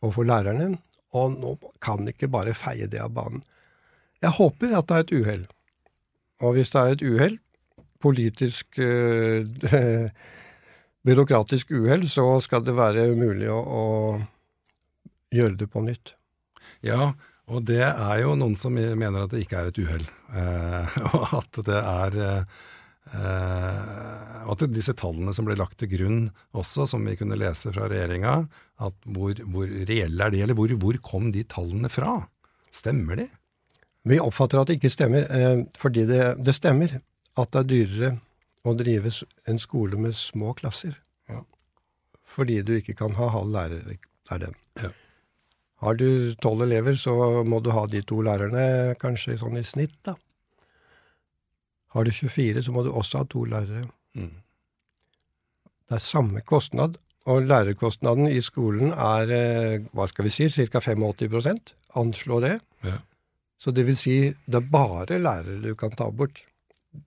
og 0.03 0.15
for 0.17 0.29
lærerne. 0.29 0.75
Og 1.17 1.35
nå 1.37 1.57
kan 1.85 2.09
ikke 2.09 2.31
bare 2.33 2.57
feie 2.57 2.89
det 2.89 3.01
av 3.05 3.13
banen. 3.15 3.43
Jeg 4.23 4.33
håper 4.39 4.77
at 4.79 4.89
det 4.89 4.97
er 4.97 5.05
et 5.05 5.17
uhell. 5.19 5.43
Og 6.43 6.57
hvis 6.57 6.73
det 6.73 6.81
er 6.81 6.95
et 6.95 7.05
uhell, 7.07 7.37
politisk 8.03 8.79
øh, 8.83 9.45
byråkratisk 11.07 11.75
uhell, 11.77 12.07
så 12.09 12.27
skal 12.43 12.65
det 12.67 12.75
være 12.79 13.11
mulig 13.19 13.51
å, 13.53 13.61
å, 13.61 13.85
gjøre 15.33 15.59
det 15.61 15.69
på 15.71 15.85
nytt. 15.85 16.17
Ja, 16.87 17.13
og 17.47 17.67
det 17.69 17.83
er 17.85 18.17
jo 18.23 18.35
noen 18.39 18.57
som 18.59 18.75
mener 18.75 19.23
at 19.23 19.35
det 19.35 19.45
ikke 19.45 19.61
er 19.61 19.71
et 19.71 19.83
uhell, 19.83 20.07
eh, 20.33 20.99
og 21.13 21.37
at 21.43 21.63
det 21.67 21.79
er 21.79 22.19
Eh, 22.23 22.43
og 23.13 24.55
at 24.55 24.65
disse 24.73 24.95
tallene 24.97 25.35
som 25.37 25.47
ble 25.47 25.57
lagt 25.59 25.79
til 25.81 25.91
grunn 25.93 26.23
også, 26.57 26.87
som 26.89 27.05
vi 27.07 27.17
kunne 27.19 27.39
lese 27.39 27.73
fra 27.75 27.89
regjeringa, 27.91 28.39
at 28.83 28.97
hvor, 29.15 29.37
hvor 29.53 29.69
reelle 29.69 30.27
er 30.27 30.35
de, 30.35 30.43
eller 30.45 30.59
hvor, 30.59 30.73
hvor 30.81 30.99
kom 31.05 31.31
de 31.35 31.45
tallene 31.49 31.91
fra? 31.93 32.17
Stemmer 32.73 33.21
de? 33.21 33.29
Vi 34.09 34.19
oppfatter 34.19 34.63
at 34.63 34.71
det 34.71 34.81
ikke 34.81 34.91
stemmer, 34.91 35.29
eh, 35.31 35.65
fordi 35.79 36.07
det, 36.09 36.23
det 36.43 36.57
stemmer 36.57 36.97
at 37.39 37.53
det 37.53 37.61
er 37.61 37.69
dyrere 37.71 38.11
å 38.67 38.75
drive 38.79 39.13
en 39.51 39.61
skole 39.61 39.99
med 40.01 40.17
små 40.17 40.55
klasser. 40.59 40.97
Ja. 41.31 41.43
Fordi 42.27 42.61
du 42.67 42.75
ikke 42.79 42.97
kan 42.99 43.15
ha 43.19 43.31
halv 43.35 43.55
lærer 43.55 43.95
er 44.33 44.43
den. 44.47 44.59
Ja. 44.81 44.91
Har 45.83 45.99
du 45.99 46.35
tolv 46.39 46.63
elever, 46.63 46.95
så 46.99 47.43
må 47.47 47.59
du 47.63 47.73
ha 47.75 47.87
de 47.91 48.03
to 48.07 48.21
lærerne 48.23 48.95
kanskje 49.03 49.39
sånn 49.41 49.59
i 49.59 49.65
snitt, 49.67 49.97
da. 50.07 50.15
Har 51.93 52.05
du 52.05 52.13
24, 52.13 52.63
så 52.65 52.73
må 52.73 52.85
du 52.85 52.93
også 52.93 53.23
ha 53.23 53.29
to 53.29 53.45
lærere. 53.49 53.87
Mm. 54.17 54.35
Det 55.89 55.99
er 55.99 56.05
samme 56.05 56.41
kostnad, 56.49 56.97
og 57.31 57.45
lærerkostnaden 57.47 58.31
i 58.33 58.41
skolen 58.43 58.91
er, 58.93 59.31
eh, 59.31 59.83
hva 59.95 60.09
skal 60.11 60.27
vi 60.27 60.31
si, 60.35 60.49
ca. 60.49 60.81
85 60.81 61.75
Anslå 61.95 62.41
det. 62.41 62.61
Ja. 62.83 62.97
Så 63.59 63.71
det 63.71 63.85
vil 63.87 63.97
si, 63.97 64.17
det 64.47 64.59
er 64.59 64.71
bare 64.73 65.21
lærere 65.21 65.61
du 65.63 65.75
kan 65.75 65.91
ta 65.91 66.11
bort. 66.11 66.45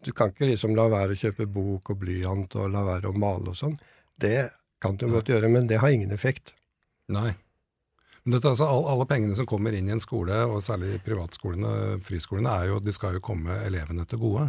Du 0.06 0.12
kan 0.13 0.30
ikke 0.32 0.48
liksom 0.48 0.75
la 0.75 0.88
være 0.88 1.13
å 1.13 1.20
kjøpe 1.20 1.50
bok 1.51 1.89
og 1.89 2.00
blyant 2.00 2.56
og 2.56 2.70
la 2.72 2.84
være 2.86 3.10
å 3.10 3.18
male 3.18 3.51
og 3.51 3.58
sånn. 3.58 3.75
Det 4.18 4.50
kan 4.82 4.96
du 4.96 5.10
godt 5.12 5.30
gjøre, 5.34 5.50
men 5.50 5.68
det 5.68 5.82
har 5.82 5.89
ingen 5.89 6.12
effekt. 6.12 6.54
Nei. 7.10 7.34
Men 8.24 8.38
dette, 8.38 8.50
altså, 8.54 8.65
all, 8.65 8.88
alle 8.89 9.06
pengene 9.06 9.36
som 9.38 9.46
kommer 9.46 9.75
inn 9.75 9.89
i 9.89 9.94
en 9.94 10.01
skole, 10.01 10.38
og 10.50 10.63
særlig 10.65 11.01
privatskolene, 11.06 12.00
friskolene, 12.01 12.54
er 12.54 12.72
jo, 12.72 12.80
de 12.82 12.94
skal 12.96 13.18
jo 13.18 13.25
komme 13.25 13.60
elevene 13.65 14.06
til 14.10 14.22
gode. 14.24 14.48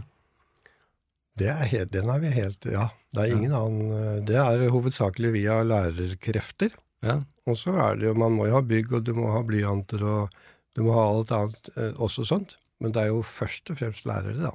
Det 1.37 1.49
er 1.53 1.69
helt, 1.69 1.93
den 1.93 2.09
er 2.09 2.21
vi 2.23 2.31
helt 2.33 2.65
Ja. 2.65 2.89
Det 3.13 3.23
er 3.23 3.33
ingen 3.37 3.53
annen 3.57 4.25
Det 4.29 4.37
er 4.41 4.67
hovedsakelig 4.73 5.33
via 5.35 5.63
lærerkrefter. 5.65 6.73
Ja. 7.05 7.19
Og 7.47 7.57
så 7.61 7.75
er 7.77 7.97
det 8.01 8.09
jo 8.09 8.15
Man 8.19 8.33
må 8.37 8.47
jo 8.49 8.57
ha 8.57 8.63
bygg, 8.65 8.93
og 8.97 9.05
du 9.05 9.13
må 9.17 9.29
ha 9.35 9.43
blyanter, 9.47 10.03
og 10.03 10.33
du 10.77 10.83
må 10.85 10.93
ha 10.97 11.05
alt 11.13 11.33
annet 11.33 11.71
eh, 11.77 11.93
også 12.03 12.25
sånt. 12.29 12.57
Men 12.81 12.93
det 12.93 13.05
er 13.07 13.13
jo 13.13 13.23
først 13.25 13.71
og 13.73 13.79
fremst 13.79 14.05
lærere, 14.09 14.37
da. 14.37 14.51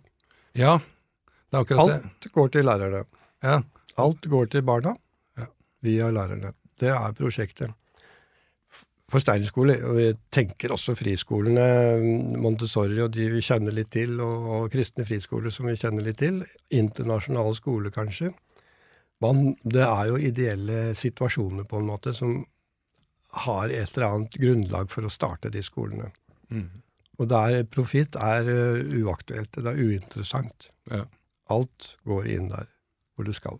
ja, 0.57 0.73
det 1.49 1.57
er 1.57 1.63
akkurat 1.65 1.89
det. 1.89 2.01
Alt 2.05 2.27
går 2.35 2.51
til 2.53 2.65
lærerne. 2.69 3.03
Ja. 3.43 3.55
Alt 3.97 4.27
går 4.29 4.45
til 4.53 4.61
barna 4.67 4.93
Ja. 5.37 5.47
via 5.81 6.09
lærerne. 6.13 6.53
Det 6.79 6.89
er 6.89 7.13
prosjektet. 7.17 7.73
For 9.11 9.19
Steinerskole, 9.19 9.75
og 9.83 9.97
jeg 9.99 10.15
tenker 10.31 10.71
også 10.71 10.95
friskolene, 10.95 11.65
Montessori 12.39 12.95
og 13.03 13.11
de 13.11 13.27
vi 13.33 13.43
kjenner 13.43 13.75
litt 13.75 13.91
til, 13.91 14.15
og, 14.23 14.45
og 14.55 14.69
kristne 14.71 15.03
friskoler 15.07 15.51
som 15.51 15.67
vi 15.67 15.75
kjenner 15.79 16.05
litt 16.05 16.21
til, 16.21 16.39
internasjonale 16.77 17.51
skoler 17.57 17.91
kanskje. 17.91 18.31
Man, 19.21 19.51
det 19.67 19.83
er 19.83 20.07
jo 20.09 20.21
ideelle 20.21 20.79
situasjoner 20.97 21.67
på 21.69 21.81
en 21.81 21.89
måte 21.91 22.13
som 22.15 22.39
har 23.45 23.69
et 23.69 23.97
eller 23.97 24.07
annet 24.07 24.37
grunnlag 24.39 24.89
for 24.91 25.07
å 25.07 25.11
starte 25.11 25.51
de 25.53 25.61
skolene. 25.63 26.09
Mm. 26.51 26.69
Og 27.21 27.29
der 27.29 27.61
profitt 27.69 28.17
er 28.17 28.47
uh, 28.47 28.95
uaktuelt, 29.03 29.53
det 29.59 29.73
er 29.73 29.81
uinteressant. 29.81 30.71
Ja. 30.91 31.03
Alt 31.51 31.95
går 32.07 32.31
inn 32.31 32.49
der 32.51 32.71
hvor 33.15 33.27
du 33.27 33.33
skal. 33.35 33.59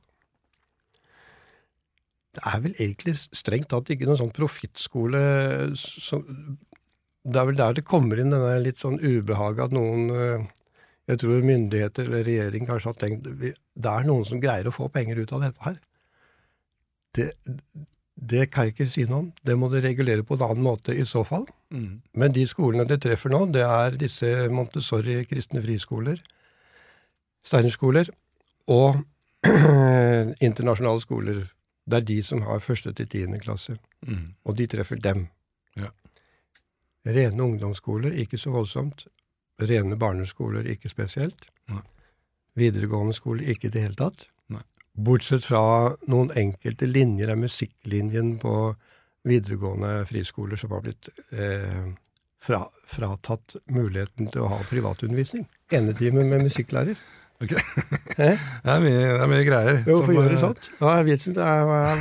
Det 2.31 2.43
er 2.47 2.61
vel 2.63 2.75
egentlig 2.77 3.17
strengt 3.19 3.69
tatt 3.73 3.91
ikke 3.91 4.07
noen 4.07 4.21
sånn 4.21 4.35
profittskole 4.35 5.21
som 5.75 6.23
Det 7.21 7.37
er 7.37 7.47
vel 7.49 7.59
der 7.59 7.75
det 7.77 7.85
kommer 7.87 8.21
inn 8.21 8.31
denne 8.31 8.55
litt 8.63 8.79
sånn 8.79 9.01
ubehaget 9.03 9.67
at 9.67 9.75
noen 9.75 10.09
eh, 10.15 10.47
Jeg 11.11 11.21
tror 11.25 11.43
myndigheter 11.43 12.07
eller 12.07 12.23
regjering 12.23 12.69
kanskje 12.69 12.93
har 12.93 12.99
tenkt 13.01 13.27
det 13.27 13.55
er 13.91 14.07
noen 14.07 14.23
som 14.27 14.39
greier 14.39 14.69
å 14.69 14.75
få 14.75 14.87
penger 14.93 15.19
ut 15.19 15.33
av 15.35 15.43
dette 15.43 15.65
her. 15.65 15.79
Det, 17.17 17.27
det 18.15 18.45
kan 18.53 18.67
jeg 18.67 18.75
ikke 18.75 18.87
si 18.87 19.03
noe 19.09 19.25
om. 19.25 19.29
Det 19.43 19.57
må 19.57 19.67
de 19.71 19.81
regulere 19.83 20.23
på 20.23 20.37
en 20.37 20.45
annen 20.45 20.63
måte 20.63 20.93
i 20.95 21.05
så 21.09 21.23
fall. 21.27 21.47
Mm. 21.73 22.01
Men 22.13 22.35
de 22.35 22.45
skolene 22.47 22.85
det 22.87 23.01
treffer 23.03 23.33
nå, 23.33 23.47
det 23.51 23.63
er 23.65 23.97
disse 23.99 24.29
Montessori 24.53 25.23
kristne 25.27 25.63
friskoler, 25.65 26.21
Steinerskoler 27.41 28.11
og 28.69 29.01
internasjonale 30.47 31.01
skoler. 31.01 31.41
Det 31.89 31.97
er 31.97 32.05
de 32.07 32.19
som 32.23 32.41
har 32.45 32.59
første 32.63 32.93
til 32.93 33.07
tiende 33.09 33.39
klasse, 33.41 33.77
Mm. 34.07 34.33
og 34.45 34.55
de 34.57 34.65
treffer 34.67 34.97
dem. 35.01 35.27
Ja. 35.77 35.89
Rene 37.05 37.43
ungdomsskoler, 37.43 38.11
ikke 38.21 38.37
så 38.37 38.51
voldsomt. 38.53 39.07
Rene 39.61 39.97
barneskoler, 39.97 40.65
ikke 40.69 40.89
spesielt. 40.89 41.47
Nei. 41.69 41.81
Videregående 42.57 43.13
skoler, 43.13 43.47
ikke 43.53 43.67
i 43.69 43.73
det 43.73 43.81
hele 43.81 43.95
tatt. 43.97 44.27
Nei. 44.49 44.61
Bortsett 44.97 45.45
fra 45.45 45.61
noen 46.07 46.31
enkelte 46.37 46.85
linjer 46.89 47.29
av 47.31 47.37
musikklinjen 47.41 48.35
på 48.41 48.55
videregående 49.25 50.05
friskoler 50.09 50.57
som 50.57 50.71
har 50.73 50.81
blitt 50.81 51.09
eh, 51.31 51.93
fra, 52.41 52.63
fratatt 52.89 53.55
muligheten 53.69 54.31
til 54.33 54.41
å 54.41 54.49
ha 54.55 54.61
privatundervisning. 54.69 55.45
Enetime 55.71 56.25
med 56.25 56.41
musikklærer. 56.47 56.97
Ok. 57.41 57.53
Hæ? 58.17 58.29
Det 58.65 58.73
er 58.75 58.81
mye, 58.83 58.97
det 59.01 59.21
er 59.23 59.29
mye 59.31 59.45
greier. 59.47 59.79
Hvorfor 59.87 60.13
gjør 60.13 60.33
eh, 60.35 60.41
sånt? 60.41 60.67
Ja, 60.81 60.97
vet 61.05 61.23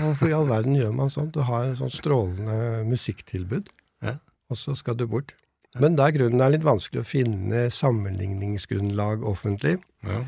hvorfor 0.03 0.29
i 0.29 0.35
all 0.37 0.49
verden 0.51 0.77
gjør 0.77 0.93
man 0.97 1.13
sånt? 1.13 1.33
Du 1.37 1.41
har 1.49 1.71
et 1.71 1.79
sånt 1.81 1.97
strålende 1.97 2.83
musikktilbud, 2.89 3.71
Ja. 4.05 4.19
og 4.51 4.59
så 4.61 4.77
skal 4.77 4.99
du 5.01 5.07
bort. 5.09 5.33
Men 5.81 5.97
der 5.97 6.13
grunnen 6.13 6.43
er 6.43 6.53
litt 6.53 6.67
vanskelig 6.67 7.05
å 7.05 7.07
finne 7.07 7.69
sammenligningsgrunnlag 7.71 9.23
offentlig. 9.25 9.79
Ja. 10.05 10.25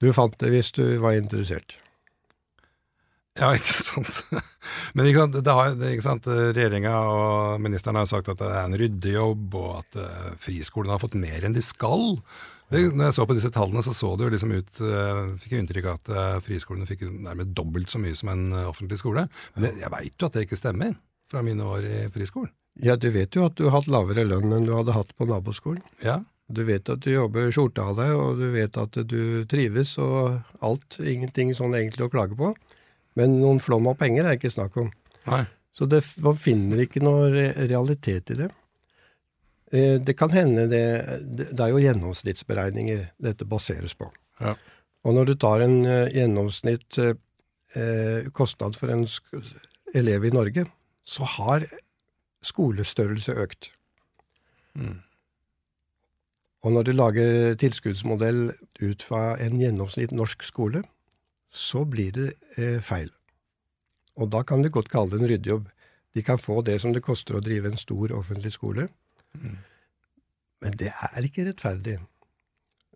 Du 0.00 0.12
fant 0.16 0.38
det 0.40 0.52
hvis 0.54 0.70
du 0.72 0.84
var 1.02 1.18
interessert. 1.18 1.76
Ja, 3.38 3.50
ikke 3.56 3.76
sant. 3.82 4.22
Men 4.94 5.08
ikke 5.08 5.24
sant, 5.24 5.36
det 5.44 5.56
har, 5.56 5.74
det, 5.78 5.90
ikke 5.94 6.06
sant, 6.06 6.26
regjeringa 6.30 6.94
og 7.10 7.60
ministeren 7.62 7.98
har 8.00 8.08
sagt 8.08 8.30
at 8.32 8.40
det 8.40 8.48
er 8.48 8.64
en 8.64 8.78
ryddejobb, 8.80 9.54
og 9.58 9.76
at 9.82 9.90
friskolen 9.98 10.40
friskolene 10.40 10.96
har 10.96 11.02
fått 11.02 11.18
mer 11.20 11.46
enn 11.46 11.56
de 11.56 11.62
skal. 11.64 12.16
Det, 12.70 12.80
når 12.94 13.08
jeg 13.08 13.16
så 13.16 13.26
på 13.26 13.34
disse 13.34 13.50
tallene, 13.54 13.82
så 13.82 13.92
så 13.96 14.12
det 14.16 14.28
jo 14.28 14.32
liksom 14.34 14.52
ut 14.54 14.80
uh, 14.86 15.22
Fikk 15.42 15.56
jeg 15.56 15.64
inntrykk 15.64 15.88
av 15.90 15.96
at 15.98 16.10
uh, 16.14 16.40
friskolene 16.44 16.86
fikk 16.86 17.02
nærmest 17.10 17.54
dobbelt 17.58 17.90
så 17.90 17.98
mye 18.02 18.14
som 18.18 18.30
en 18.30 18.44
uh, 18.54 18.68
offentlig 18.70 19.00
skole. 19.00 19.26
Men 19.56 19.66
jeg, 19.66 19.80
jeg 19.82 19.92
veit 19.96 20.14
jo 20.14 20.28
at 20.28 20.36
det 20.38 20.44
ikke 20.46 20.58
stemmer, 20.60 20.94
fra 21.30 21.42
mine 21.46 21.66
år 21.66 21.86
i 21.86 22.00
friskolen. 22.14 22.52
Ja, 22.80 22.94
du 22.96 23.08
vet 23.10 23.34
jo 23.34 23.44
at 23.48 23.56
du 23.58 23.66
har 23.66 23.80
hatt 23.80 23.90
lavere 23.90 24.22
lønn 24.24 24.54
enn 24.54 24.68
du 24.68 24.74
hadde 24.76 24.94
hatt 24.94 25.10
på 25.18 25.26
naboskolen. 25.28 25.82
Ja, 26.06 26.20
Du 26.50 26.64
vet 26.66 26.88
at 26.90 27.02
du 27.04 27.12
jobber 27.12 27.50
skjorte 27.54 27.82
av 27.82 27.98
deg, 27.98 28.10
og 28.18 28.40
du 28.40 28.48
vet 28.50 28.74
at 28.78 28.96
du 29.06 29.44
trives 29.46 29.92
og 30.02 30.40
alt. 30.66 30.96
Ingenting 30.98 31.52
sånn 31.54 31.76
egentlig 31.78 32.08
å 32.08 32.10
klage 32.10 32.34
på. 32.38 32.54
Men 33.14 33.36
noen 33.38 33.60
flom 33.62 33.86
av 33.90 33.98
penger 34.00 34.24
er 34.24 34.34
det 34.34 34.40
ikke 34.40 34.54
snakk 34.56 34.78
om. 34.82 34.90
nei. 35.28 35.44
Så 35.70 35.86
det, 35.86 36.00
man 36.18 36.34
finner 36.34 36.80
ikke 36.82 37.00
noe 37.02 37.28
realitet 37.54 38.32
i 38.34 38.38
det. 38.40 38.48
Eh, 39.72 40.00
Det 40.00 40.16
kan 40.18 40.30
hende 40.30 40.68
det 40.68 40.86
Det 41.36 41.60
er 41.60 41.68
jo 41.68 41.82
gjennomsnittsberegninger 41.82 43.10
dette 43.22 43.44
baseres 43.44 43.94
på. 43.94 44.10
Ja. 44.40 44.54
Og 45.04 45.14
når 45.14 45.24
du 45.24 45.34
tar 45.34 45.60
en 45.60 45.84
eh, 45.86 46.10
gjennomsnitt 46.12 46.98
eh, 46.98 48.30
kostnad 48.32 48.76
for 48.76 48.90
en 48.90 49.06
elev 49.94 50.24
i 50.24 50.30
Norge, 50.34 50.66
så 51.02 51.24
har 51.24 51.66
skolestørrelse 52.42 53.32
økt. 53.32 53.70
Mm. 54.74 55.00
Og 56.60 56.72
når 56.72 56.82
du 56.82 56.92
lager 56.92 57.54
tilskuddsmodell 57.60 58.50
ut 58.82 59.02
fra 59.02 59.36
en 59.40 59.60
gjennomsnitt 59.60 60.12
norsk 60.12 60.44
skole, 60.44 60.82
så 61.50 61.84
blir 61.88 62.12
det 62.12 62.28
eh, 62.60 62.80
feil. 62.84 63.08
Og 64.20 64.28
da 64.30 64.42
kan 64.44 64.62
du 64.62 64.68
godt 64.68 64.90
kalle 64.92 65.14
det 65.14 65.22
en 65.22 65.30
ryddejobb. 65.30 65.68
De 66.14 66.22
kan 66.22 66.38
få 66.38 66.60
det 66.66 66.80
som 66.82 66.92
det 66.92 67.04
koster 67.06 67.38
å 67.38 67.44
drive 67.44 67.70
en 67.70 67.80
stor 67.80 68.12
offentlig 68.12 68.52
skole. 68.52 68.88
Men 70.60 70.76
det 70.80 70.92
er 70.92 71.26
ikke 71.26 71.46
rettferdig. 71.48 71.98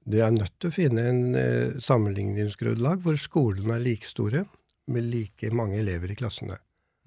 Det 0.04 0.20
er 0.20 0.34
nødt 0.34 0.52
til 0.60 0.68
å 0.68 0.74
finne 0.74 1.04
en 1.08 1.22
eh, 1.38 1.76
sammenligningsgrunnlag 1.80 3.00
hvor 3.04 3.16
skolene 3.20 3.78
er 3.78 3.84
like 3.86 4.08
store, 4.08 4.44
med 4.92 5.06
like 5.08 5.48
mange 5.56 5.78
elever 5.80 6.12
i 6.12 6.18
klassene. 6.18 6.58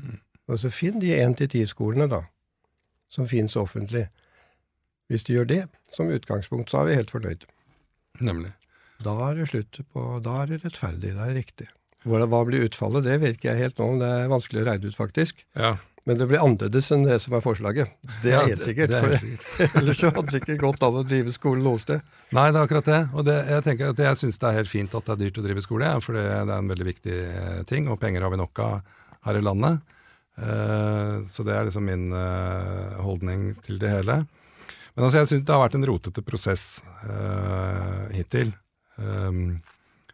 Mm. 0.02 0.18
Og 0.50 0.62
så 0.62 0.72
finn 0.74 0.98
de 1.04 1.12
1-10-skolene, 1.14 2.08
da, 2.10 2.24
som 3.12 3.28
fins 3.30 3.58
offentlig. 3.60 4.08
Hvis 5.12 5.28
du 5.28 5.36
gjør 5.36 5.50
det, 5.52 5.62
som 5.94 6.10
utgangspunkt, 6.12 6.72
så 6.72 6.82
er 6.82 6.90
vi 6.90 6.98
helt 6.98 7.14
fornøyd. 7.14 7.46
Nemlig. 8.26 8.56
Da 9.06 9.14
er 9.28 9.38
det 9.38 9.52
slutt 9.52 9.78
på 9.94 10.04
Da 10.26 10.40
er 10.42 10.50
det 10.50 10.64
rettferdig, 10.64 11.14
det 11.14 11.22
er 11.28 11.36
riktig. 11.38 11.68
Hva, 12.08 12.24
hva 12.26 12.42
blir 12.48 12.66
utfallet, 12.66 13.06
det 13.06 13.20
vet 13.22 13.38
ikke 13.38 13.52
jeg 13.52 13.68
helt 13.68 13.78
nå. 13.78 13.92
men 13.92 14.02
Det 14.02 14.10
er 14.10 14.34
vanskelig 14.34 14.64
å 14.64 14.68
regne 14.72 14.90
ut, 14.90 14.98
faktisk. 14.98 15.46
Ja, 15.60 15.76
Men 16.08 16.16
det 16.22 16.28
blir 16.30 16.40
annerledes 16.40 16.88
enn 16.96 17.02
det 17.04 17.18
som 17.20 17.34
er 17.36 17.42
forslaget. 17.44 17.90
Det 18.24 18.32
er 18.32 18.38
Ja, 18.38 18.44
helt 18.48 18.64
sikkert. 18.64 18.90
det 18.94 18.96
er 19.02 19.10
helt 19.10 19.20
sikkert. 19.26 19.74
Ellers 19.82 20.02
hadde 20.06 20.24
det 20.32 20.40
ikke 20.40 20.56
gått 20.62 20.86
an 20.88 21.00
å 21.02 21.04
drive 21.04 21.34
skole 21.36 21.60
noe 21.66 21.82
sted. 21.84 22.00
Nei, 22.32 22.46
det 22.54 22.62
er 22.62 22.64
akkurat 22.70 22.88
det. 22.88 23.00
Og 23.12 23.26
det, 23.28 23.36
jeg 23.52 23.66
tenker 23.66 23.92
at 23.92 24.00
jeg 24.06 24.20
syns 24.22 24.40
det 24.40 24.48
er 24.48 24.58
helt 24.62 24.72
fint 24.72 24.96
at 24.96 25.04
det 25.10 25.14
er 25.18 25.22
dyrt 25.26 25.42
å 25.42 25.46
drive 25.50 25.66
skole, 25.66 25.90
for 26.06 26.16
det, 26.16 26.24
det 26.24 26.56
er 26.56 26.64
en 26.64 26.72
veldig 26.72 26.88
viktig 26.88 27.18
eh, 27.28 27.60
ting, 27.68 27.90
og 27.92 28.00
penger 28.00 28.24
har 28.24 28.32
vi 28.32 28.40
nok 28.40 28.64
av 28.64 28.78
her 29.28 29.42
i 29.42 29.44
landet. 29.44 29.84
Eh, 30.40 31.14
så 31.34 31.44
det 31.44 31.58
er 31.58 31.68
liksom 31.68 31.86
min 31.92 32.08
eh, 32.16 32.98
holdning 33.04 33.50
til 33.68 33.80
det 33.84 33.92
hele. 33.98 34.22
Men 34.96 35.06
altså, 35.10 35.20
jeg 35.26 35.30
syns 35.34 35.44
det 35.46 35.54
har 35.58 35.66
vært 35.66 35.76
en 35.78 35.90
rotete 35.92 36.24
prosess 36.26 36.64
hittil. 38.16 38.50
Um, 38.98 39.60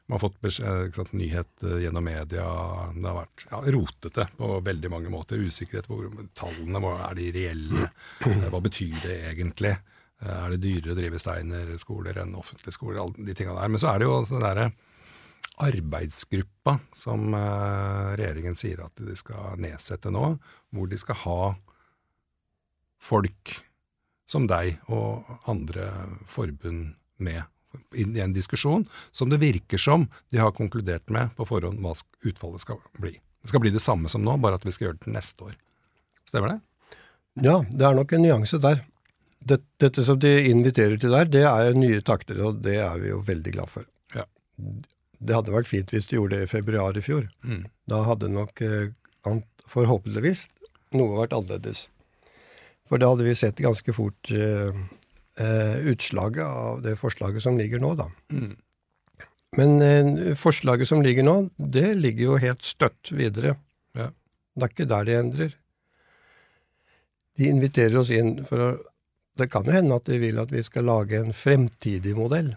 Man 0.08 0.18
har 0.18 0.20
fått 0.26 0.42
beskjed, 0.44 0.94
sant, 0.98 1.14
nyhet 1.16 1.64
eh, 1.64 1.78
gjennom 1.86 2.04
media. 2.04 2.44
Det 2.92 3.08
har 3.08 3.16
vært 3.22 3.46
ja, 3.50 3.60
rotete 3.72 4.26
på 4.38 4.50
veldig 4.68 4.90
mange 4.92 5.12
måter. 5.14 5.40
Usikkerhet 5.48 5.88
hvor 5.88 6.10
tallene 6.36 6.82
hva 6.84 6.92
er 7.08 7.16
de 7.22 7.28
reelle. 7.38 7.86
Eh, 8.28 8.50
Hva 8.52 8.60
betyr 8.66 8.98
det 9.06 9.16
egentlig? 9.32 9.72
Eh, 10.20 10.34
Er 10.44 10.52
det 10.52 10.60
dyrere 10.66 10.92
å 10.92 10.98
drive 11.00 11.22
Steiner-skoler 11.24 12.20
enn 12.20 12.36
offentlige 12.36 12.76
skoler? 12.76 13.00
Alle 13.06 13.30
de 13.30 13.36
tingene 13.40 13.56
der. 13.62 13.72
Men 13.72 13.80
så 13.84 13.94
er 13.94 14.04
det 14.04 14.10
jo 14.10 14.20
den 14.28 14.44
derre 14.44 14.68
arbeidsgruppa 15.64 16.80
som 16.98 17.28
regjeringen 17.38 18.56
sier 18.58 18.80
at 18.84 18.96
de 18.98 19.14
skal 19.20 19.56
nedsette 19.62 20.10
nå, 20.12 20.32
hvor 20.74 20.90
de 20.90 20.98
skal 20.98 21.20
ha 21.24 21.40
folk 23.04 23.52
som 24.30 24.48
deg 24.50 24.80
og 24.90 25.28
andre 25.52 25.90
forbund 26.26 26.96
med 27.22 27.44
inn 27.96 28.16
i 28.18 28.22
en 28.24 28.34
diskusjon 28.36 28.86
som 29.12 29.30
det 29.32 29.40
virker 29.42 29.78
som 29.82 30.08
de 30.32 30.40
har 30.42 30.52
konkludert 30.56 31.10
med 31.14 31.34
på 31.38 31.46
forhånd 31.50 31.80
hva 31.84 31.94
utfallet 32.26 32.62
skal 32.64 32.80
bli. 33.00 33.14
Det 33.44 33.52
skal 33.52 33.60
bli 33.64 33.74
det 33.76 33.82
samme 33.84 34.08
som 34.12 34.24
nå, 34.24 34.38
bare 34.40 34.56
at 34.60 34.66
vi 34.66 34.72
skal 34.72 34.88
gjøre 34.90 34.98
det 35.00 35.06
til 35.08 35.16
neste 35.18 35.48
år. 35.50 35.54
Stemmer 36.30 36.54
det? 36.56 36.60
Ja, 37.44 37.60
det 37.70 37.86
er 37.90 37.96
nok 37.98 38.14
en 38.14 38.22
nyanse 38.24 38.60
der. 38.64 38.84
Det- 39.44 39.62
Dette 39.84 40.04
som 40.06 40.20
de 40.20 40.32
inviterer 40.48 40.98
til 41.00 41.12
der, 41.12 41.26
det 41.26 41.44
er 41.44 41.74
nye 41.76 42.00
takter, 42.02 42.40
og 42.46 42.62
det 42.64 42.78
er 42.80 42.98
vi 43.02 43.10
jo 43.10 43.20
veldig 43.20 43.52
glad 43.58 43.70
for. 43.70 43.84
Ja. 44.16 44.24
Det 45.20 45.36
hadde 45.36 45.52
vært 45.52 45.68
fint 45.68 45.92
hvis 45.92 46.08
de 46.08 46.16
gjorde 46.16 46.38
det 46.38 46.44
i 46.48 46.52
februar 46.52 46.96
i 46.96 47.02
fjor. 47.04 47.28
Mm. 47.44 47.66
Da 47.88 48.04
hadde 48.08 48.30
nok 48.32 48.62
eh, 48.62 48.94
forhåpentligvis 49.68 50.48
noe 50.96 51.18
vært 51.24 51.34
annerledes. 51.36 51.88
For 52.88 53.00
da 53.02 53.10
hadde 53.12 53.26
vi 53.28 53.34
sett 53.36 53.60
ganske 53.64 53.94
fort 53.96 54.32
eh, 54.32 54.72
utslaget 55.42 56.46
av 56.46 56.82
det 56.86 56.94
forslaget 57.00 57.42
som 57.42 57.58
ligger 57.58 57.82
nå, 57.82 57.96
da. 57.98 58.06
Mm. 58.30 58.54
Men 59.58 59.82
eh, 59.82 60.34
forslaget 60.38 60.90
som 60.90 61.04
ligger 61.06 61.26
nå, 61.26 61.36
det 61.58 61.94
ligger 62.00 62.32
jo 62.32 62.40
helt 62.42 62.66
støtt 62.66 63.12
videre. 63.14 63.56
Ja. 63.98 64.10
Det 64.54 64.66
er 64.68 64.74
ikke 64.74 64.90
der 64.90 65.08
de 65.08 65.16
endrer. 65.18 65.54
De 67.38 67.50
inviterer 67.50 67.98
oss 68.02 68.12
inn 68.14 68.42
for 68.46 68.70
å 68.70 68.72
Det 69.34 69.48
kan 69.50 69.66
jo 69.66 69.74
hende 69.74 69.96
at 69.98 70.06
de 70.06 70.20
vil 70.22 70.38
at 70.38 70.52
vi 70.54 70.62
skal 70.62 70.86
lage 70.86 71.18
en 71.18 71.32
fremtidig 71.34 72.12
modell. 72.14 72.52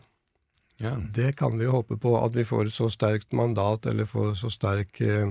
Ja. 0.76 0.90
Det 1.00 1.30
kan 1.38 1.54
vi 1.56 1.64
jo 1.64 1.72
håpe 1.72 1.96
på, 1.96 2.10
at 2.20 2.34
vi 2.36 2.44
får 2.44 2.68
et 2.68 2.76
så 2.76 2.90
sterkt 2.92 3.32
mandat, 3.32 3.86
eller 3.88 4.04
får 4.04 4.34
så 4.36 4.50
sterk 4.52 5.00
eh, 5.00 5.30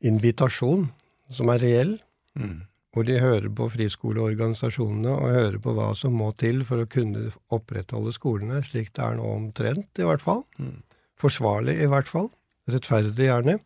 invitasjon, 0.00 0.88
som 1.28 1.52
er 1.52 1.60
reell, 1.60 1.94
Mm. 2.36 2.66
Hvor 2.96 3.04
de 3.04 3.18
hører 3.20 3.50
på 3.52 3.66
friskoleorganisasjonene 3.74 5.10
og 5.12 5.34
hører 5.34 5.56
på 5.60 5.74
hva 5.76 5.90
som 5.92 6.14
må 6.16 6.30
til 6.40 6.62
for 6.64 6.80
å 6.80 6.88
kunne 6.88 7.26
opprettholde 7.52 8.14
skolene 8.16 8.62
slik 8.64 8.94
det 8.96 9.02
er 9.04 9.18
nå 9.18 9.26
omtrent, 9.34 10.00
i 10.00 10.06
hvert 10.08 10.24
fall. 10.24 10.40
Mm. 10.56 10.78
Forsvarlig, 11.20 11.74
i 11.76 11.90
hvert 11.92 12.08
fall. 12.08 12.30
Rettferdig, 12.72 13.28
gjerne. 13.28 13.58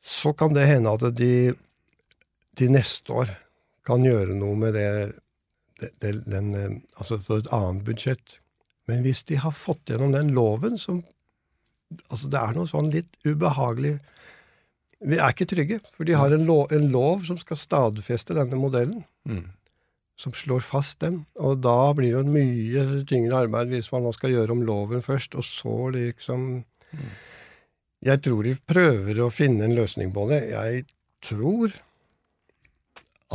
Så 0.00 0.32
kan 0.32 0.56
det 0.56 0.64
hende 0.70 0.96
at 0.96 1.04
de 1.20 1.52
til 2.56 2.72
neste 2.72 3.12
år 3.12 3.36
kan 3.84 4.08
gjøre 4.08 4.32
noe 4.40 4.56
med 4.56 4.72
det, 4.80 4.88
det, 5.82 5.92
det 6.00 6.14
den, 6.32 6.80
Altså 6.96 7.20
for 7.20 7.44
et 7.44 7.52
annet 7.52 7.84
budsjett. 7.84 8.38
Men 8.88 9.04
hvis 9.04 9.20
de 9.28 9.36
har 9.36 9.52
fått 9.52 9.92
gjennom 9.92 10.16
den 10.16 10.32
loven 10.32 10.80
som 10.80 11.04
Altså, 12.12 12.28
det 12.28 12.36
er 12.36 12.50
noe 12.52 12.68
sånn 12.68 12.90
litt 12.92 13.14
ubehagelig 13.24 13.94
Vi 15.04 15.16
er 15.18 15.30
ikke 15.30 15.46
trygge, 15.46 15.78
for 15.94 16.04
de 16.08 16.16
har 16.18 16.32
en 16.34 16.42
lov, 16.48 16.72
en 16.74 16.88
lov 16.90 17.22
som 17.28 17.38
skal 17.38 17.56
stadfeste 17.60 18.34
denne 18.34 18.58
modellen 18.58 19.04
Mm. 19.28 19.44
som 20.18 20.32
slår 20.32 20.60
fast 20.64 20.98
den. 21.04 21.26
Og 21.36 21.60
da 21.62 21.92
blir 21.94 22.10
det 22.10 22.18
jo 22.18 22.32
mye 22.32 23.04
tyngre 23.06 23.44
arbeid 23.44 23.68
hvis 23.70 23.92
man 23.92 24.02
nå 24.02 24.12
skal 24.16 24.30
gjøre 24.32 24.50
om 24.56 24.62
loven 24.66 25.02
først, 25.04 25.36
og 25.38 25.44
så 25.46 25.92
liksom 25.94 26.64
Jeg 28.02 28.22
tror 28.22 28.42
de 28.46 28.54
prøver 28.66 29.20
å 29.20 29.30
finne 29.30 29.64
en 29.66 29.74
løsning 29.74 30.12
på 30.14 30.28
det. 30.30 30.40
Jeg 30.50 30.84
tror 31.22 31.74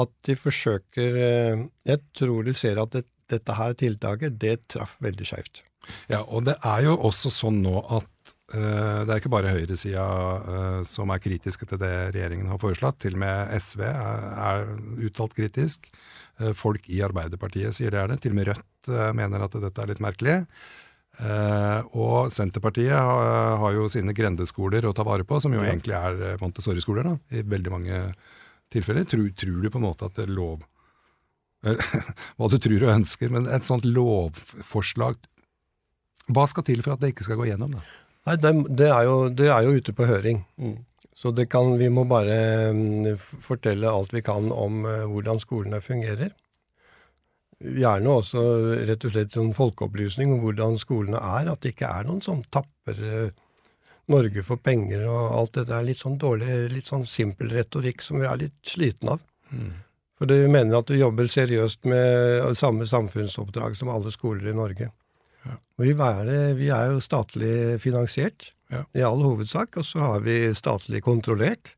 at 0.01 0.09
de 0.25 0.35
forsøker 0.35 1.17
eh, 1.19 1.65
Jeg 1.85 1.99
tror 2.15 2.43
de 2.47 2.53
ser 2.53 2.79
at 2.81 2.91
det, 2.95 3.05
dette 3.29 3.53
her 3.57 3.73
tiltaket, 3.73 4.39
det 4.39 4.67
traff 4.67 4.97
veldig 5.03 5.25
skeivt. 5.25 5.63
Ja, 6.09 6.23
og 6.23 6.45
det 6.47 6.55
er 6.63 6.81
jo 6.87 6.95
også 6.97 7.29
sånn 7.31 7.61
nå 7.63 7.81
at 7.91 8.07
det 8.53 9.09
er 9.09 9.19
ikke 9.19 9.31
bare 9.33 9.53
høyresida 9.55 10.03
eh, 10.53 10.79
som 10.89 11.09
er 11.13 11.21
kritiske 11.23 11.65
til 11.69 11.79
det 11.81 11.93
regjeringen 12.13 12.51
har 12.51 12.61
foreslått. 12.61 12.99
Til 13.01 13.17
og 13.17 13.23
med 13.23 13.53
SV 13.57 13.81
er, 13.89 14.67
uttalt 15.07 15.33
kritisk. 15.37 15.89
Eh, 16.39 16.53
folk 16.57 16.85
i 16.89 17.01
Arbeiderpartiet 17.05 17.75
sier 17.77 17.93
det 17.93 18.01
er 18.01 18.13
det. 18.13 18.19
Til 18.21 18.35
og 18.35 18.39
med 18.39 18.49
Rødt 18.51 18.93
eh, 18.93 19.11
mener 19.17 19.45
at 19.45 19.57
dette 19.63 19.83
er 19.83 19.89
litt 19.89 20.03
merkelig. 20.03 20.37
Eh, 21.21 21.79
og 21.93 22.31
Senterpartiet 22.33 22.97
har, 22.97 23.67
jo 23.75 23.85
sine 23.91 24.15
grendeskoler 24.17 24.85
å 24.89 24.93
ta 24.97 25.05
vare 25.05 25.25
på, 25.27 25.37
som 25.41 25.53
jo 25.53 25.61
egentlig 25.61 25.93
er 25.97 26.21
eh, 26.31 26.39
Montessori-skoler 26.41 27.11
i 27.37 27.43
veldig 27.45 27.73
mange 27.73 27.99
tilfeller. 28.73 29.05
Tror, 29.09 29.27
tror 29.37 29.59
du 29.61 29.69
på 29.69 29.81
en 29.81 29.87
måte 29.87 30.09
at 30.09 30.17
det 30.17 30.27
er 30.27 30.33
lov 30.33 30.63
hva 32.37 32.49
du 32.51 32.57
tror 32.59 32.81
og 32.89 32.95
ønsker, 32.97 33.29
men 33.31 33.45
et 33.47 33.63
sånt 33.63 33.85
lovforslag 33.87 35.15
Hva 36.35 36.43
skal 36.51 36.65
til 36.67 36.81
for 36.83 36.91
at 36.91 36.99
det 36.99 37.13
ikke 37.13 37.23
skal 37.23 37.39
gå 37.39 37.47
gjennom? 37.47 37.77
da? 37.77 37.83
Nei, 38.23 38.37
det, 38.39 38.51
det, 38.71 38.87
er 38.87 39.07
jo, 39.07 39.15
det 39.29 39.49
er 39.51 39.65
jo 39.65 39.77
ute 39.79 39.95
på 39.95 40.07
høring. 40.07 40.43
Så 41.13 41.31
det 41.35 41.49
kan, 41.51 41.75
vi 41.77 41.89
må 41.93 42.05
bare 42.09 42.71
mm, 42.73 43.17
fortelle 43.19 43.91
alt 43.91 44.13
vi 44.15 44.23
kan 44.25 44.49
om 44.51 44.85
eh, 44.89 45.03
hvordan 45.09 45.41
skolene 45.43 45.81
fungerer. 45.83 46.31
Gjerne 47.63 48.15
også 48.17 48.41
rett 48.89 49.05
og 49.07 49.13
slett 49.13 49.35
sånn 49.35 49.53
folkeopplysning 49.55 50.33
om 50.35 50.41
hvordan 50.43 50.79
skolene 50.81 51.19
er. 51.19 51.51
At 51.51 51.63
det 51.63 51.75
ikke 51.75 51.91
er 51.91 52.09
noen 52.09 52.23
sånn 52.25 52.41
tapper 52.51 53.03
eh, 53.07 53.29
Norge 54.11 54.43
for 54.43 54.59
penger 54.59 55.05
og 55.07 55.37
alt 55.37 55.59
det 55.59 55.67
der. 55.69 55.85
Litt 55.87 56.01
sånn 56.01 56.17
dårlig, 56.19 56.49
litt 56.73 56.89
sånn 56.89 57.05
simpel 57.07 57.53
retorikk 57.53 58.03
som 58.03 58.19
vi 58.23 58.27
er 58.27 58.41
litt 58.47 58.57
sliten 58.67 59.13
av. 59.15 59.23
For 60.19 60.31
vi 60.31 60.47
mener 60.51 60.79
at 60.79 60.91
vi 60.91 60.99
jobber 61.01 61.27
seriøst 61.29 61.87
med 61.91 62.57
samme 62.57 62.87
samfunnsoppdrag 62.87 63.77
som 63.79 63.91
alle 63.91 64.11
skoler 64.13 64.51
i 64.51 64.57
Norge. 64.57 64.89
Ja. 65.43 65.57
Vi 65.83 65.91
er, 65.91 66.33
vi 66.57 66.69
er 66.71 66.91
jo 66.93 66.99
statlig 67.03 67.79
finansiert 67.83 68.51
Ja. 68.71 68.83
i 68.95 69.03
all 69.05 69.21
hovedsak, 69.21 69.77
og 69.77 69.85
så 69.85 69.99
har 69.99 70.21
vi 70.25 70.53
statlig 70.57 71.03
kontrollert. 71.03 71.75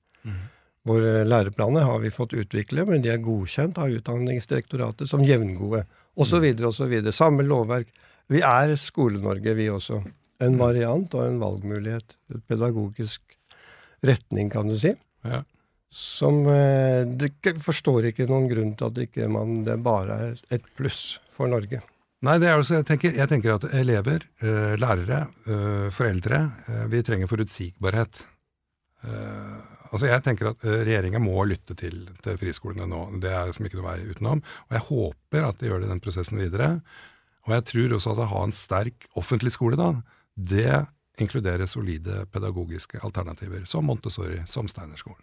Våre 0.85 1.23
læreplaner 1.25 1.81
har 1.81 1.99
vi 2.03 2.11
fått 2.13 2.35
utvikle, 2.37 2.83
men 2.85 3.01
de 3.01 3.09
er 3.09 3.23
godkjent 3.23 3.79
av 3.81 3.89
Utdanningsdirektoratet 3.89 5.09
som 5.09 5.23
jevngode, 5.25 5.81
osv., 6.13 6.45
osv. 6.69 6.93
Samme 7.09 7.45
lovverk. 7.47 7.89
Vi 8.29 8.43
er 8.45 8.75
Skole-Norge, 8.77 9.55
vi 9.57 9.65
også. 9.73 10.03
En 10.45 10.59
variant 10.61 11.17
og 11.17 11.25
en 11.25 11.41
valgmulighet. 11.41 12.15
Et 12.35 12.45
pedagogisk 12.45 13.21
retning, 14.05 14.51
kan 14.53 14.69
du 14.69 14.77
si. 14.77 14.93
Ja. 15.25 15.41
Som 15.89 16.43
eh, 16.51 17.01
det, 17.07 17.31
Forstår 17.63 18.11
ikke 18.11 18.29
noen 18.29 18.49
grunn 18.51 18.73
til 18.77 18.91
at 18.91 19.01
ikke 19.07 19.29
man, 19.31 19.63
det 19.65 19.79
bare 19.81 20.19
er 20.27 20.41
et 20.53 20.65
pluss 20.77 21.17
for 21.33 21.49
Norge. 21.49 21.81
Nei, 22.25 22.39
det 22.41 22.47
er 22.49 22.57
altså, 22.57 22.79
jeg, 22.79 22.85
tenker, 22.89 23.13
jeg 23.19 23.29
tenker 23.29 23.53
at 23.53 23.65
elever, 23.77 24.23
eh, 24.41 24.73
lærere, 24.81 25.25
eh, 25.45 25.89
foreldre, 25.93 26.39
eh, 26.71 26.85
vi 26.89 27.03
trenger 27.05 27.29
forutsigbarhet. 27.29 28.23
Altså 29.05 30.07
jeg 30.09 30.23
tenker 30.25 30.47
at 30.49 30.63
regjeringa 30.65 31.19
må 31.21 31.43
lytte 31.45 31.75
til, 31.77 32.07
til 32.25 32.39
friskolene 32.41 32.87
nå. 32.89 33.01
Det 33.21 33.29
er 33.29 33.51
som 33.53 33.67
ikke 33.67 33.77
noe 33.77 33.85
vei 33.85 34.07
utenom. 34.09 34.39
Og 34.65 34.73
jeg 34.73 34.83
håper 34.87 35.45
at 35.45 35.59
de 35.59 35.69
gjør 35.69 35.83
det 35.83 35.85
i 35.85 35.91
den 35.91 36.01
prosessen 36.01 36.41
videre. 36.41 36.69
Og 37.45 37.53
jeg 37.53 37.65
tror 37.69 37.93
også 37.93 38.15
at 38.15 38.21
å 38.23 38.27
ha 38.31 38.41
en 38.47 38.55
sterk 38.55 39.05
offentlig 39.21 39.53
skole, 39.53 39.77
da, 39.77 39.91
det 40.33 40.81
inkluderer 41.21 41.69
solide 41.69 42.23
pedagogiske 42.33 43.03
alternativer, 43.05 43.69
som 43.69 43.85
Montessori, 43.85 44.41
som 44.49 44.65
Steinerskolen. 44.71 45.21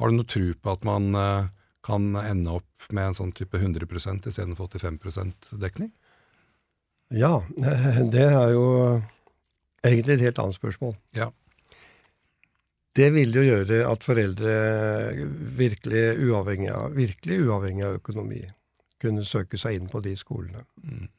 Har 0.00 0.08
du 0.08 0.16
noe 0.16 0.32
tro 0.32 0.48
på 0.56 0.72
at 0.72 0.88
man 0.88 1.12
kan 1.86 2.10
ende 2.18 2.58
opp 2.58 2.90
med 2.90 3.12
en 3.12 3.18
sånn 3.18 3.32
type 3.36 3.58
100% 3.58 4.26
istedenfor 4.26 4.70
85% 4.74 5.54
dekning? 5.62 5.92
Ja, 7.14 7.38
det 8.14 8.26
er 8.26 8.54
jo 8.54 8.66
egentlig 9.86 10.16
et 10.16 10.26
helt 10.26 10.40
annet 10.42 10.58
spørsmål. 10.58 10.96
Ja. 11.16 11.30
Det 12.96 13.10
vil 13.12 13.34
jo 13.36 13.44
gjøre 13.44 13.82
at 13.90 14.06
foreldre 14.06 14.52
virkelig 15.58 16.04
uavhengig 16.26 16.70
av, 16.72 16.94
virkelig 16.96 17.42
uavhengig 17.44 17.84
av 17.84 17.98
økonomi 18.00 18.40
kunne 19.02 19.26
søke 19.28 19.60
seg 19.60 19.76
inn 19.76 19.90
på 19.92 20.00
de 20.04 20.14
skolene. 20.16 20.64
Mm. 20.80 21.10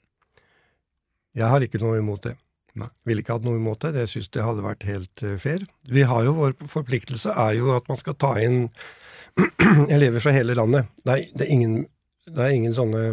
Jeg 1.38 1.51
har 1.51 1.62
ikke 1.62 1.82
noe 1.84 1.99
imot 2.01 2.25
det. 2.25 2.34
Nei. 2.78 2.88
Ville 3.10 3.24
ikke 3.24 3.38
hatt 3.38 3.46
noe 3.48 3.58
imot 3.58 3.82
det. 3.86 3.94
Det 3.96 4.08
syns 4.12 4.30
det 4.34 4.46
hadde 4.46 4.66
vært 4.66 4.86
helt 4.88 5.24
eh, 5.26 5.38
fair. 5.42 5.66
Vi 5.90 6.06
har 6.06 6.26
jo 6.28 6.36
Vår 6.38 6.58
forpliktelse 6.70 7.34
er 7.34 7.56
jo 7.58 7.72
at 7.76 7.88
man 7.90 8.00
skal 8.00 8.18
ta 8.20 8.36
inn 8.44 8.68
elever 9.96 10.22
fra 10.24 10.34
hele 10.36 10.58
landet. 10.58 10.90
Det 11.04 11.13
er, 11.13 11.24
det 11.34 11.48
er, 11.48 11.54
ingen, 11.54 11.80
det 12.30 12.44
er 12.44 12.54
ingen 12.54 12.76
sånne 12.78 13.06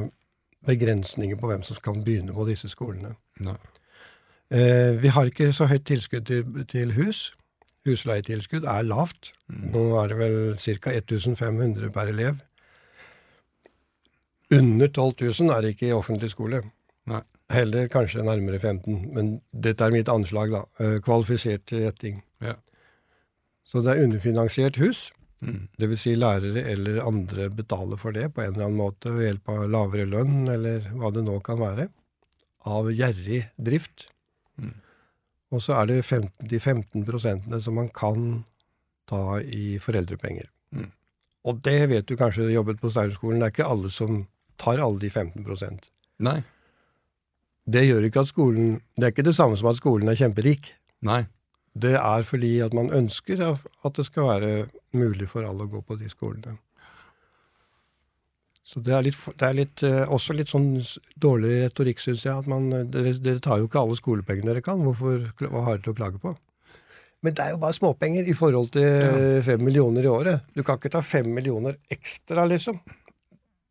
begrensninger 0.64 1.40
på 1.40 1.48
hvem 1.50 1.64
som 1.64 1.81
kan 1.85 2.03
begynne 2.05 2.37
på 2.37 2.46
disse 2.48 2.68
skolene. 2.72 3.14
Eh, 3.44 4.92
vi 5.00 5.12
har 5.12 5.29
ikke 5.29 5.53
så 5.57 5.68
høyt 5.70 5.87
tilskudd 5.88 6.29
til, 6.29 6.64
til 6.70 6.94
hus. 6.98 7.31
Husleietilskudd 7.85 8.64
er 8.68 8.85
lavt. 8.88 9.33
Nå 9.48 9.85
er 10.00 10.12
det 10.12 10.18
vel 10.20 10.37
ca. 10.57 10.92
1500 10.92 11.92
per 11.92 12.12
elev. 12.12 12.40
Under 14.55 14.88
12 14.88 15.12
000 15.40 15.53
er 15.53 15.64
det 15.64 15.74
ikke 15.74 15.88
i 15.88 15.96
offentlig 15.96 16.31
skole. 16.33 16.62
Nei. 17.11 17.20
Heller 17.52 17.90
kanskje 17.92 18.24
nærmere 18.24 18.59
15, 18.59 19.11
men 19.12 19.35
dette 19.52 19.85
er 19.85 19.92
mitt 19.92 20.09
anslag, 20.09 20.52
da. 20.54 20.62
Kvalifisert 21.04 21.04
Kvalifisert 21.04 21.74
gjetting. 21.76 22.22
Ja. 22.40 22.54
Så 23.68 23.83
det 23.85 23.94
er 23.94 24.07
underfinansiert 24.07 24.78
hus. 24.80 25.11
Mm. 25.44 25.66
Dvs. 25.80 26.00
Si 26.00 26.14
lærere 26.16 26.62
eller 26.72 27.02
andre 27.04 27.50
betaler 27.52 28.00
for 28.00 28.16
det 28.16 28.30
på 28.33 28.42
en 28.44 28.54
eller 28.54 28.68
annen 28.68 28.80
måte 28.80 29.12
ved 29.12 29.28
hjelp 29.28 29.52
av 29.52 29.66
lavere 29.72 30.07
lønn, 30.09 30.48
eller 30.48 30.88
hva 30.94 31.11
det 31.12 31.24
nå 31.26 31.37
kan 31.44 31.61
være. 31.61 31.88
Av 32.70 32.88
gjerrig 32.92 33.42
drift. 33.61 34.09
Mm. 34.57 34.74
Og 35.52 35.62
så 35.62 35.76
er 35.80 35.90
det 35.90 36.00
15, 36.02 36.48
de 36.48 36.61
15 36.61 37.04
prosentene 37.09 37.61
som 37.61 37.76
man 37.76 37.90
kan 37.94 38.44
ta 39.11 39.40
i 39.42 39.76
foreldrepenger. 39.83 40.48
Mm. 40.72 40.88
Og 41.44 41.61
det 41.66 41.80
vet 41.92 42.09
du 42.09 42.16
kanskje, 42.16 42.48
jobbet 42.54 42.80
på 42.80 42.90
Steinerskolen, 42.92 43.42
det 43.42 43.50
er 43.50 43.54
ikke 43.54 43.72
alle 43.74 43.92
som 43.92 44.24
tar 44.61 44.80
alle 44.80 45.02
de 45.02 45.11
15% 45.11 45.90
Nei. 46.24 46.38
Det 47.64 47.87
gjør 47.87 48.05
ikke 48.09 48.24
at 48.24 48.29
skolen 48.29 48.74
Det 48.96 49.07
er 49.07 49.14
ikke 49.14 49.24
det 49.24 49.37
samme 49.37 49.57
som 49.57 49.70
at 49.70 49.81
skolen 49.81 50.11
er 50.11 50.18
kjemperik. 50.18 50.74
Nei. 51.05 51.24
Det 51.74 51.96
er 51.98 52.22
fordi 52.22 52.59
at 52.62 52.74
man 52.77 52.92
ønsker 52.94 53.40
at 53.42 53.96
det 53.96 54.05
skal 54.07 54.29
være 54.29 54.53
mulig 54.94 55.27
for 55.31 55.46
alle 55.46 55.66
å 55.66 55.72
gå 55.72 55.81
på 55.83 55.96
de 55.98 56.11
skolene. 56.12 56.55
Så 58.64 58.81
det 58.81 58.94
er, 58.96 59.03
litt, 59.05 59.18
det 59.40 59.44
er 59.46 59.57
litt, 59.59 59.83
eh, 59.85 60.07
også 60.09 60.37
litt 60.38 60.48
sånn 60.48 60.70
dårlig 61.20 61.59
retorikk, 61.66 62.00
syns 62.00 62.22
jeg. 62.24 62.33
at 62.33 62.48
man, 62.48 62.70
dere, 62.90 63.12
dere 63.20 63.42
tar 63.44 63.61
jo 63.61 63.68
ikke 63.68 63.83
alle 63.83 63.98
skolepengene 63.98 64.55
dere 64.55 64.64
kan. 64.64 64.81
Hvorfor, 64.81 65.27
hva 65.42 65.64
har 65.66 65.83
dere 65.83 65.92
å 65.92 65.98
klage 65.98 66.22
på? 66.22 66.33
Men 67.24 67.37
det 67.37 67.44
er 67.44 67.53
jo 67.55 67.61
bare 67.61 67.77
småpenger 67.77 68.27
i 68.29 68.37
forhold 68.37 68.72
til 68.72 69.42
fem 69.44 69.62
millioner 69.64 70.05
i 70.05 70.11
året. 70.12 70.48
Du 70.57 70.62
kan 70.64 70.81
ikke 70.81 70.92
ta 70.92 71.05
fem 71.05 71.29
millioner 71.33 71.77
ekstra, 71.92 72.44
liksom. 72.48 72.81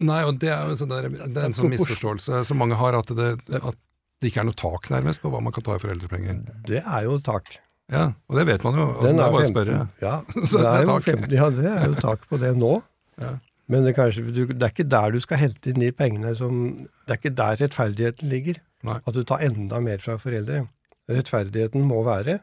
Nei, 0.04 0.24
og 0.26 0.40
det 0.42 0.50
er 0.50 0.72
jo 0.72 0.78
sånn 0.80 0.90
der, 0.92 1.10
det 1.12 1.38
er 1.38 1.46
en 1.46 1.56
sånn 1.56 1.70
misforståelse 1.72 2.42
som 2.50 2.58
mange 2.60 2.76
har, 2.80 2.98
at 2.98 3.12
det, 3.14 3.30
at 3.60 3.78
det 4.24 4.32
ikke 4.32 4.42
er 4.42 4.48
noe 4.50 4.58
tak 4.58 4.90
nærmest 4.92 5.22
på 5.22 5.30
hva 5.32 5.42
man 5.44 5.54
kan 5.56 5.64
ta 5.68 5.78
i 5.78 5.84
foreldrepenger. 5.84 6.42
Det 6.68 6.82
er 6.82 7.06
jo 7.06 7.20
tak. 7.24 7.54
Ja, 7.92 8.10
og 8.32 8.38
det 8.40 8.46
vet 8.48 8.64
man 8.66 8.78
jo. 8.80 8.86
Altså, 8.96 9.08
det 9.12 9.14
er 9.14 9.34
bare 9.36 9.46
å 9.46 9.50
spørre. 9.52 9.80
Ja, 10.02 10.14
Så 10.50 10.60
det 10.60 10.64
det 10.64 10.70
er 10.70 10.76
er 10.76 10.84
jo 10.84 10.94
tak. 10.94 11.08
15, 11.14 11.36
ja, 11.38 11.50
det 11.54 11.72
er 11.72 11.88
jo 11.92 11.98
tak 12.02 12.28
på 12.30 12.40
det 12.42 12.54
nå. 12.58 12.74
Ja. 13.22 13.34
Men 13.72 13.86
det 13.86 13.94
er, 13.94 13.98
kanskje, 13.98 14.24
du, 14.28 14.42
det 14.52 14.66
er 14.66 14.74
ikke 14.74 14.90
der 14.92 15.14
du 15.16 15.20
skal 15.24 15.40
hente 15.40 15.72
inn 15.72 15.80
de 15.80 15.90
pengene 15.96 16.34
som 16.36 16.64
Det 16.82 17.14
er 17.14 17.20
ikke 17.20 17.36
der 17.38 17.60
rettferdigheten 17.62 18.32
ligger. 18.32 18.60
Nei. 18.84 18.98
At 19.00 19.16
du 19.16 19.22
tar 19.28 19.44
enda 19.46 19.80
mer 19.84 20.02
fra 20.04 20.18
foreldre. 20.20 20.66
Rettferdigheten 21.12 21.84
må 21.88 22.02
være, 22.08 22.40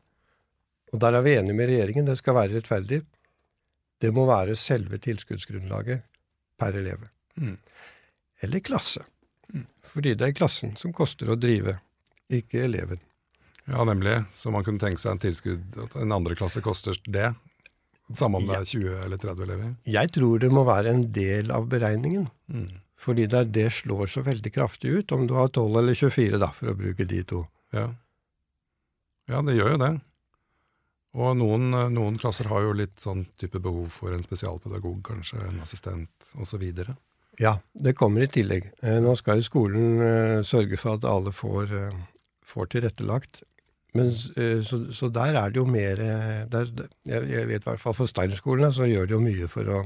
og 0.93 1.01
der 1.01 1.17
er 1.17 1.25
vi 1.25 1.37
enige 1.39 1.57
med 1.57 1.71
regjeringen, 1.71 2.09
det 2.09 2.17
skal 2.21 2.37
være 2.37 2.59
rettferdig, 2.59 3.03
det 4.01 4.11
må 4.17 4.27
være 4.29 4.57
selve 4.59 4.99
tilskuddsgrunnlaget 5.01 6.03
per 6.61 6.77
elev. 6.77 7.07
Mm. 7.41 7.57
Eller 8.45 8.65
klasse. 8.65 9.05
Fordi 9.87 10.15
det 10.15 10.29
er 10.29 10.37
klassen 10.37 10.77
som 10.79 10.93
koster 10.95 11.33
å 11.33 11.39
drive, 11.39 11.79
ikke 12.31 12.65
eleven. 12.69 13.01
Ja, 13.71 13.85
nemlig. 13.85 14.17
Så 14.33 14.53
man 14.55 14.65
kunne 14.67 14.83
tenke 14.83 15.01
seg 15.03 15.17
en 15.17 15.23
tilskudd 15.23 15.79
at 15.85 15.97
en 16.01 16.15
andre 16.15 16.37
klasse 16.39 16.63
koster 16.65 16.99
det. 17.07 17.33
Samme 18.17 18.41
om 18.41 18.47
det 18.47 18.57
er 18.57 18.67
20 18.67 19.03
eller 19.05 19.21
30 19.23 19.45
elever. 19.47 19.75
Jeg 19.87 20.11
tror 20.15 20.41
det 20.43 20.51
må 20.51 20.65
være 20.67 20.95
en 20.95 21.05
del 21.15 21.53
av 21.55 21.69
beregningen. 21.71 22.27
Mm. 22.51 22.71
Fordi 23.01 23.27
det, 23.31 23.45
det 23.55 23.69
slår 23.73 24.11
så 24.11 24.25
veldig 24.27 24.53
kraftig 24.53 24.91
ut, 24.99 25.13
om 25.17 25.27
du 25.31 25.37
har 25.39 25.49
12 25.49 25.79
eller 25.81 25.97
24, 25.97 26.41
da, 26.43 26.51
for 26.53 26.73
å 26.73 26.77
bruke 26.77 27.07
de 27.09 27.23
to. 27.25 27.45
Ja. 27.73 27.87
ja, 29.31 29.43
det 29.47 29.55
gjør 29.57 29.77
jo 29.77 29.83
det. 29.85 29.93
Og 31.21 31.39
noen, 31.39 31.71
noen 31.95 32.19
klasser 32.23 32.51
har 32.51 32.67
jo 32.67 32.75
litt 32.77 32.99
sånn 33.03 33.25
type 33.41 33.63
behov 33.63 33.89
for 33.95 34.15
en 34.15 34.27
spesialpedagog, 34.27 35.01
kanskje 35.07 35.41
en 35.47 35.63
assistent 35.65 36.35
osv. 36.39 36.67
Ja, 37.39 37.55
det 37.73 37.95
kommer 37.99 38.25
i 38.25 38.31
tillegg. 38.31 38.67
Eh, 38.83 38.99
Nå 39.03 39.15
skal 39.19 39.41
jo 39.41 39.47
skolen 39.47 40.03
eh, 40.05 40.41
sørge 40.47 40.79
for 40.81 40.99
at 40.99 41.07
alle 41.09 41.33
får, 41.33 41.73
eh, 41.77 42.27
får 42.47 42.73
tilrettelagt. 42.75 43.45
Men, 43.95 44.13
så, 44.15 44.77
så 44.95 45.09
der 45.11 45.35
er 45.35 45.51
det 45.51 45.59
jo 45.59 45.65
mer 45.67 45.99
der, 46.47 46.69
jeg, 47.11 47.47
vet 47.49 47.65
i 47.65 47.67
hvert 47.67 47.81
fall 47.83 47.97
for 47.99 48.07
Steinerskolene 48.07 48.69
så 48.71 48.87
gjør 48.87 49.09
de 49.09 49.17
jo 49.17 49.19
mye 49.25 49.49
for 49.51 49.67
å 49.67 49.81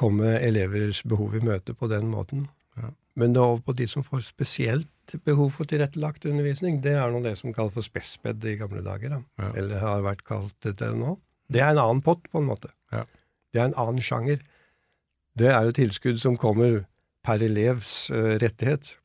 komme 0.00 0.32
elevers 0.42 1.04
behov 1.06 1.36
i 1.38 1.42
møte 1.44 1.76
på 1.78 1.86
den 1.86 2.08
måten. 2.10 2.48
Ja. 2.74 2.90
Men 3.14 3.36
det 3.36 3.38
er 3.38 3.52
over 3.52 3.62
på 3.68 3.76
de 3.78 3.86
som 3.92 4.02
får 4.02 4.24
spesielt 4.26 5.14
behov 5.22 5.52
for 5.54 5.70
tilrettelagt 5.70 6.26
undervisning, 6.26 6.80
det 6.82 6.96
er 6.98 7.14
nå 7.14 7.22
det 7.22 7.36
som 7.38 7.54
kalles 7.54 7.76
for 7.76 7.86
spesped 7.86 8.42
i 8.50 8.56
gamle 8.58 8.82
dager. 8.82 9.14
Da. 9.14 9.22
Ja. 9.38 9.52
Eller 9.62 9.84
har 9.84 10.02
vært 10.06 10.26
kalt 10.26 10.56
det 10.66 10.76
til 10.82 10.98
nå. 10.98 11.14
Det 11.50 11.62
er 11.62 11.74
en 11.74 11.82
annen 11.82 12.02
pott, 12.02 12.26
på 12.30 12.42
en 12.42 12.50
måte. 12.50 12.70
Ja. 12.94 13.04
Det 13.50 13.62
er 13.62 13.70
en 13.70 13.78
annen 13.78 14.02
sjanger. 14.02 14.42
Det 15.38 15.50
er 15.52 15.68
jo 15.68 15.72
tilskudd 15.76 16.18
som 16.20 16.36
kommer 16.40 16.82
per 17.26 17.42
elevs 17.44 18.10
eh, 18.10 18.34
rettighet. 18.42 18.96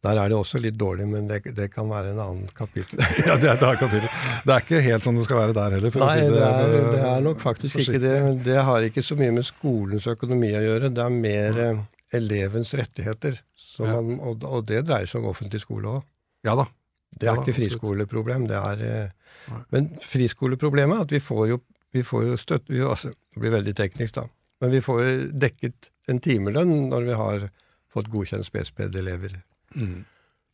Der 0.00 0.16
er 0.16 0.30
det 0.32 0.36
også 0.38 0.56
litt 0.64 0.78
dårlig, 0.80 1.04
men 1.12 1.26
det, 1.28 1.42
det 1.52 1.66
kan 1.74 1.88
være 1.90 2.14
en 2.14 2.20
annen 2.24 2.46
kapittel. 2.56 3.02
Ja, 3.28 3.34
det 3.36 3.50
er 3.50 3.58
et 3.58 3.64
annet 3.66 3.82
kapittel. 3.82 4.08
Det 4.46 4.54
er 4.54 4.62
ikke 4.64 4.80
helt 4.86 5.04
som 5.04 5.18
det 5.18 5.26
skal 5.26 5.42
være 5.42 5.56
der 5.58 5.74
heller. 5.76 5.98
Nei, 6.00 6.14
si 6.16 6.30
det 6.32 6.40
er, 6.46 6.54
for- 6.56 6.94
det 6.94 7.02
er 7.10 7.24
nok 7.26 7.42
faktisk 7.42 7.82
ikke 7.82 8.00
det. 8.00 8.14
Men 8.24 8.38
det 8.46 8.56
har 8.70 8.86
ikke 8.86 9.04
så 9.04 9.18
mye 9.20 9.34
med 9.36 9.44
skolens 9.44 10.06
økonomi 10.08 10.54
å 10.56 10.62
gjøre. 10.64 10.88
Det 10.96 11.04
er 11.04 11.18
mer 11.18 11.60
eh, 11.66 11.82
elevens 12.16 12.72
rettigheter. 12.80 13.42
Ja. 13.80 13.92
man, 13.96 14.16
og, 14.24 14.42
og 14.44 14.64
det 14.68 14.82
dreier 14.88 15.08
seg 15.08 15.20
om 15.22 15.28
offentlig 15.30 15.60
skole 15.62 15.92
òg. 16.00 16.08
Ja 16.48 16.52
da. 16.58 16.64
Det 17.12 17.26
er 17.26 17.30
Ja 17.30 17.36
da, 17.36 17.44
ikke 17.44 17.56
friskoleproblem. 17.60 18.48
Det 18.48 18.56
er, 18.56 18.82
eh, 18.88 19.60
men 19.72 19.86
friskoleproblemet 20.00 20.96
er 20.96 21.04
at 21.10 21.14
vi 21.14 21.20
får 21.28 21.44
jo, 21.52 21.60
vi 21.92 22.02
får 22.06 22.26
jo 22.28 22.38
støtte 22.38 22.72
vi, 22.72 22.82
altså, 22.86 23.10
Det 23.10 23.42
blir 23.42 23.54
veldig 23.54 23.74
teknisk, 23.76 24.14
da. 24.14 24.26
Men 24.60 24.72
vi 24.74 24.80
får 24.84 25.02
jo 25.02 25.12
dekket 25.46 25.90
en 26.10 26.20
timelønn 26.22 26.90
når 26.90 27.06
vi 27.06 27.18
har 27.18 27.46
fått 27.90 28.10
godkjent 28.12 28.46
spesped-elever. 28.46 29.40
Mm. 29.74 30.02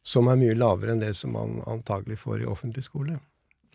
Som 0.07 0.29
er 0.31 0.39
mye 0.41 0.57
lavere 0.57 0.95
enn 0.95 1.03
det 1.03 1.15
som 1.19 1.35
man 1.35 1.59
antagelig 1.67 2.21
får 2.23 2.45
i 2.45 2.49
offentlig 2.49 2.85
skole. 2.87 3.19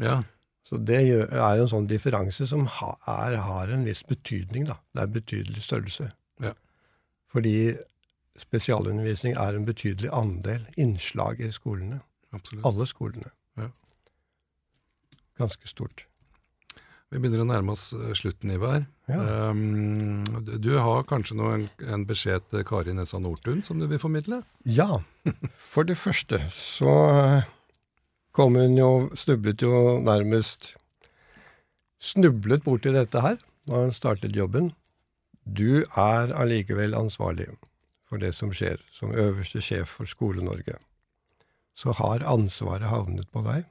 Ja. 0.02 0.21
Så 0.67 0.80
det 0.80 1.02
gjør, 1.04 1.26
er 1.36 1.58
jo 1.60 1.65
en 1.65 1.74
sånn 1.74 1.89
differanse 1.89 2.47
som 2.47 2.67
ha, 2.80 2.93
er, 3.12 3.36
har 3.43 3.74
en 3.74 3.86
viss 3.86 4.06
betydning, 4.08 4.69
da. 4.69 4.78
Det 4.95 5.04
er 5.04 5.15
betydelig 5.17 5.65
størrelse. 5.65 6.12
Ja. 6.41 6.54
Fordi 7.34 7.56
spesialundervisning 8.39 9.36
er 9.39 9.58
en 9.58 9.67
betydelig 9.67 10.13
andel 10.15 10.63
innslag 10.80 11.41
i 11.43 11.52
skolene. 11.52 12.00
Absolutt. 12.32 12.63
Alle 12.69 12.88
skolene. 12.88 13.34
Ja. 13.60 13.67
Ganske 15.41 15.67
stort. 15.67 16.06
Vi 17.12 17.19
begynner 17.19 17.41
å 17.43 17.47
nærme 17.50 17.74
oss 17.76 17.89
eh, 17.97 18.13
slutten, 18.15 18.54
Ivar. 18.56 18.86
Ja. 19.12 19.19
Um, 19.52 20.21
du- 20.63 20.78
har 20.80 21.04
kanskje 21.10 21.36
nå 21.36 21.50
en, 21.52 21.65
en 21.91 22.06
beskjed 22.08 22.45
til 22.54 22.63
Kari 22.67 22.93
Nessa 22.95 23.19
Nordtun 23.19 23.60
som 23.67 23.80
du 23.82 23.88
vil 23.91 24.00
formidle? 24.00 24.41
Ja, 24.63 25.02
for 25.60 25.84
det 25.89 25.97
første 26.00 26.39
så 26.56 26.93
eh, 27.12 27.50
kom 28.32 28.56
hun 28.56 28.78
jo 28.80 28.91
Snublet 29.19 29.62
jo 29.65 30.00
nærmest 30.08 30.71
Snublet 32.02 32.63
borti 32.65 32.93
dette 32.95 33.19
her 33.21 33.36
da 33.67 33.84
hun 33.84 33.91
startet 33.93 34.34
jobben. 34.39 34.71
Du 35.45 35.84
er 35.84 36.32
allikevel 36.34 36.95
ansvarlig 36.97 37.50
for 38.10 38.17
det 38.24 38.32
som 38.36 38.50
skjer, 38.56 38.80
som 38.91 39.12
øverste 39.13 39.62
sjef 39.63 39.97
for 40.00 40.10
Skole-Norge. 40.10 40.80
Så 41.78 41.93
har 42.00 42.24
ansvaret 42.28 42.89
havnet 42.89 43.30
på 43.32 43.43
deg. 43.45 43.67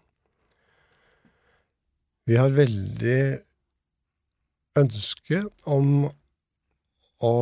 Vi 2.31 2.37
har 2.39 2.53
veldig 2.55 3.23
ønske 4.79 5.41
om 5.67 6.05
å 7.27 7.33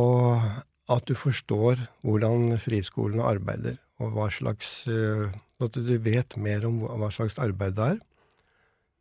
at 0.89 1.05
du 1.05 1.13
forstår 1.13 1.77
hvordan 2.01 2.55
friskolene 2.57 3.27
arbeider, 3.29 3.75
og 4.01 4.15
hva 4.15 4.25
slags, 4.33 4.87
eh, 4.89 5.27
at 5.61 5.77
du 5.77 5.91
vet 6.01 6.33
mer 6.41 6.65
om 6.65 6.79
hva 6.81 7.11
slags 7.13 7.37
arbeid 7.37 7.75
det 7.77 7.89
er. 7.91 7.99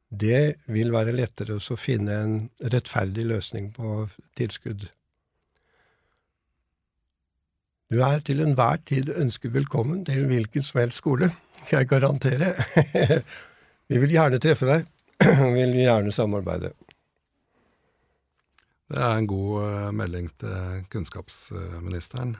Det 0.09 0.43
vil 0.69 0.93
være 0.93 1.17
lettere 1.17 1.57
å 1.57 1.79
finne 1.81 2.19
en 2.27 2.37
rettferdig 2.61 3.25
løsning 3.31 3.71
på 3.73 4.05
tilskudd. 4.37 4.85
Du 7.89 8.03
er 8.05 8.21
til 8.21 8.45
enhver 8.45 8.85
tid 8.85 9.09
ønsket 9.17 9.57
velkommen 9.57 10.05
til 10.05 10.29
hvilken 10.29 10.69
som 10.69 10.83
helst 10.83 11.01
skole, 11.01 11.33
kan 11.65 11.81
jeg 11.81 11.93
garantere. 11.97 12.53
Vi 13.89 14.05
vil 14.05 14.13
gjerne 14.13 14.41
treffe 14.45 14.69
deg, 14.69 14.89
vil 15.59 15.77
gjerne 15.79 16.13
samarbeide. 16.15 16.73
Det 18.89 19.01
er 19.05 19.19
en 19.21 19.29
god 19.29 19.57
eh, 19.67 19.89
melding 19.93 20.31
til 20.41 20.85
kunnskapsministeren. 20.93 22.37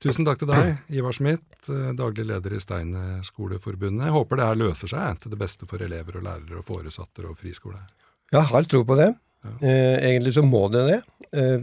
Tusen 0.00 0.24
takk 0.28 0.42
til 0.42 0.50
deg, 0.52 0.74
Ivar 0.98 1.16
Smith, 1.16 1.70
eh, 1.72 1.90
daglig 1.96 2.26
leder 2.28 2.56
i 2.56 2.60
Steinerskoleforbundet. 2.60 4.06
Jeg 4.08 4.16
håper 4.16 4.40
det 4.40 4.48
her 4.50 4.60
løser 4.60 4.92
seg 4.92 5.22
til 5.22 5.32
det 5.32 5.40
beste 5.40 5.68
for 5.70 5.82
elever 5.84 6.20
og 6.20 6.26
lærere 6.28 6.60
og 6.60 6.68
foresatte 6.68 7.24
og 7.28 7.36
friskole. 7.40 7.80
Jeg 8.30 8.46
har 8.52 8.68
tro 8.70 8.84
på 8.86 8.96
det. 9.00 9.10
Ja. 9.44 9.52
Eh, 9.64 9.96
egentlig 10.10 10.34
så 10.36 10.44
må 10.44 10.66
det 10.72 10.82
det. 10.90 10.98
Eh, 11.32 11.62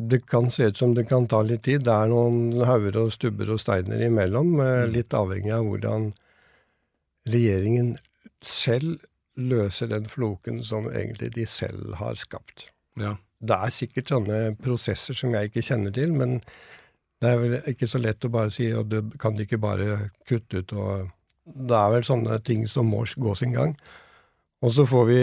det 0.00 0.22
kan 0.26 0.46
se 0.50 0.70
ut 0.70 0.78
som 0.80 0.94
det 0.96 1.08
kan 1.10 1.26
ta 1.28 1.42
litt 1.44 1.66
tid. 1.66 1.82
Det 1.84 1.92
er 1.92 2.08
noen 2.08 2.62
hauger 2.64 2.96
og 3.02 3.10
stubber 3.12 3.50
og 3.52 3.60
steiner 3.60 4.00
imellom, 4.06 4.54
eh, 4.60 4.86
Mm. 4.86 4.92
litt 4.94 5.12
avhengig 5.12 5.52
av 5.52 5.64
hvordan 5.66 6.12
regjeringen 7.28 7.98
selv 8.46 9.00
løser 9.40 9.90
den 9.90 10.06
floken 10.10 10.60
som 10.64 10.88
egentlig 10.90 11.32
de 11.36 11.46
selv 11.48 11.94
har 12.00 12.18
skapt. 12.18 12.70
Ja, 13.00 13.16
Det 13.40 13.56
er 13.56 13.72
sikkert 13.72 14.10
sånne 14.12 14.56
prosesser 14.60 15.16
som 15.16 15.32
jeg 15.32 15.48
ikke 15.48 15.62
kjenner 15.64 15.90
til, 15.90 16.12
men 16.12 16.40
Det 17.20 17.28
er 17.28 17.36
vel 17.36 17.54
ikke 17.68 17.86
så 17.86 17.98
lett 18.00 18.24
å 18.24 18.32
bare 18.32 18.50
si 18.50 18.70
at 18.72 18.88
du 18.88 19.10
kan 19.20 19.36
ikke 19.36 19.58
bare 19.60 20.10
kutte 20.28 20.62
ut 20.62 20.72
og 20.72 21.10
Det 21.44 21.76
er 21.76 21.90
vel 21.92 22.04
sånne 22.04 22.38
ting 22.44 22.66
som 22.68 22.86
må 22.86 23.04
gå 23.16 23.34
sin 23.34 23.52
gang. 23.52 23.76
Og 24.62 24.72
så 24.72 24.86
får 24.86 25.04
vi 25.06 25.22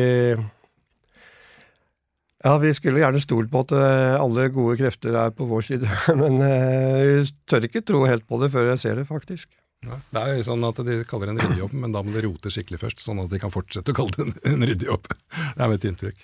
ja, 2.45 2.57
vi 2.61 2.73
skulle 2.73 2.99
gjerne 3.01 3.21
stolt 3.21 3.49
på 3.49 3.63
at 3.65 3.71
eh, 3.73 4.15
alle 4.21 4.49
gode 4.53 4.77
krefter 4.77 5.15
er 5.17 5.31
på 5.33 5.47
vår 5.49 5.61
side, 5.61 5.87
men 6.21 6.37
jeg 6.37 7.25
tør 7.49 7.65
ikke 7.65 7.81
tro 7.81 8.03
helt 8.05 8.27
på 8.27 8.37
det 8.41 8.51
før 8.53 8.69
jeg 8.73 8.79
ser 8.79 8.95
det, 8.95 9.07
faktisk. 9.09 9.49
Det 9.85 10.21
er 10.21 10.39
jo 10.39 10.45
sånn 10.47 10.65
at 10.67 10.79
De 10.87 11.01
kaller 11.07 11.29
det 11.29 11.35
en 11.35 11.41
ryddejobb, 11.43 11.73
men 11.83 11.93
da 11.93 12.01
må 12.03 12.15
de 12.15 12.23
rote 12.25 12.51
skikkelig 12.53 12.81
først, 12.81 13.03
sånn 13.03 13.21
at 13.23 13.29
de 13.31 13.41
kan 13.41 13.53
fortsette 13.53 13.93
å 13.93 13.97
kalle 13.97 14.15
det 14.17 14.25
en, 14.25 14.33
en 14.53 14.69
ryddejobb. 14.71 15.11
Det 15.11 15.63
er 15.63 15.69
mitt 15.71 15.85
inntrykk. 15.85 16.23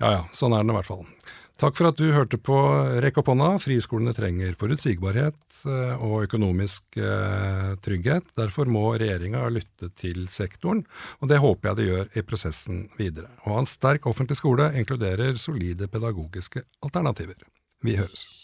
Ja 0.00 0.10
ja, 0.16 0.24
sånn 0.34 0.56
er 0.56 0.64
det 0.64 0.72
i 0.72 0.78
hvert 0.78 0.88
fall. 0.88 1.04
Takk 1.60 1.76
for 1.76 1.90
at 1.90 1.98
du 2.00 2.06
hørte 2.14 2.38
på 2.40 2.56
Rekk 3.04 3.18
opp 3.20 3.28
hånda. 3.28 3.50
Friskolene 3.60 4.14
trenger 4.16 4.54
forutsigbarhet 4.56 5.60
eh, 5.68 6.00
og 6.00 6.24
økonomisk 6.24 6.96
eh, 6.96 7.74
trygghet. 7.84 8.32
Derfor 8.40 8.70
må 8.72 8.86
regjeringa 8.94 9.44
lytte 9.52 9.92
til 10.00 10.24
sektoren, 10.32 10.86
og 11.20 11.28
det 11.28 11.42
håper 11.44 11.70
jeg 11.70 11.80
de 11.82 11.88
gjør 11.90 12.10
i 12.16 12.24
prosessen 12.24 12.86
videre. 12.96 13.28
Å 13.44 13.58
ha 13.58 13.60
en 13.60 13.68
sterk 13.68 14.08
offentlig 14.08 14.40
skole 14.40 14.72
inkluderer 14.80 15.36
solide 15.36 15.90
pedagogiske 15.92 16.64
alternativer. 16.80 17.36
Vi 17.84 18.00
høres. 18.00 18.39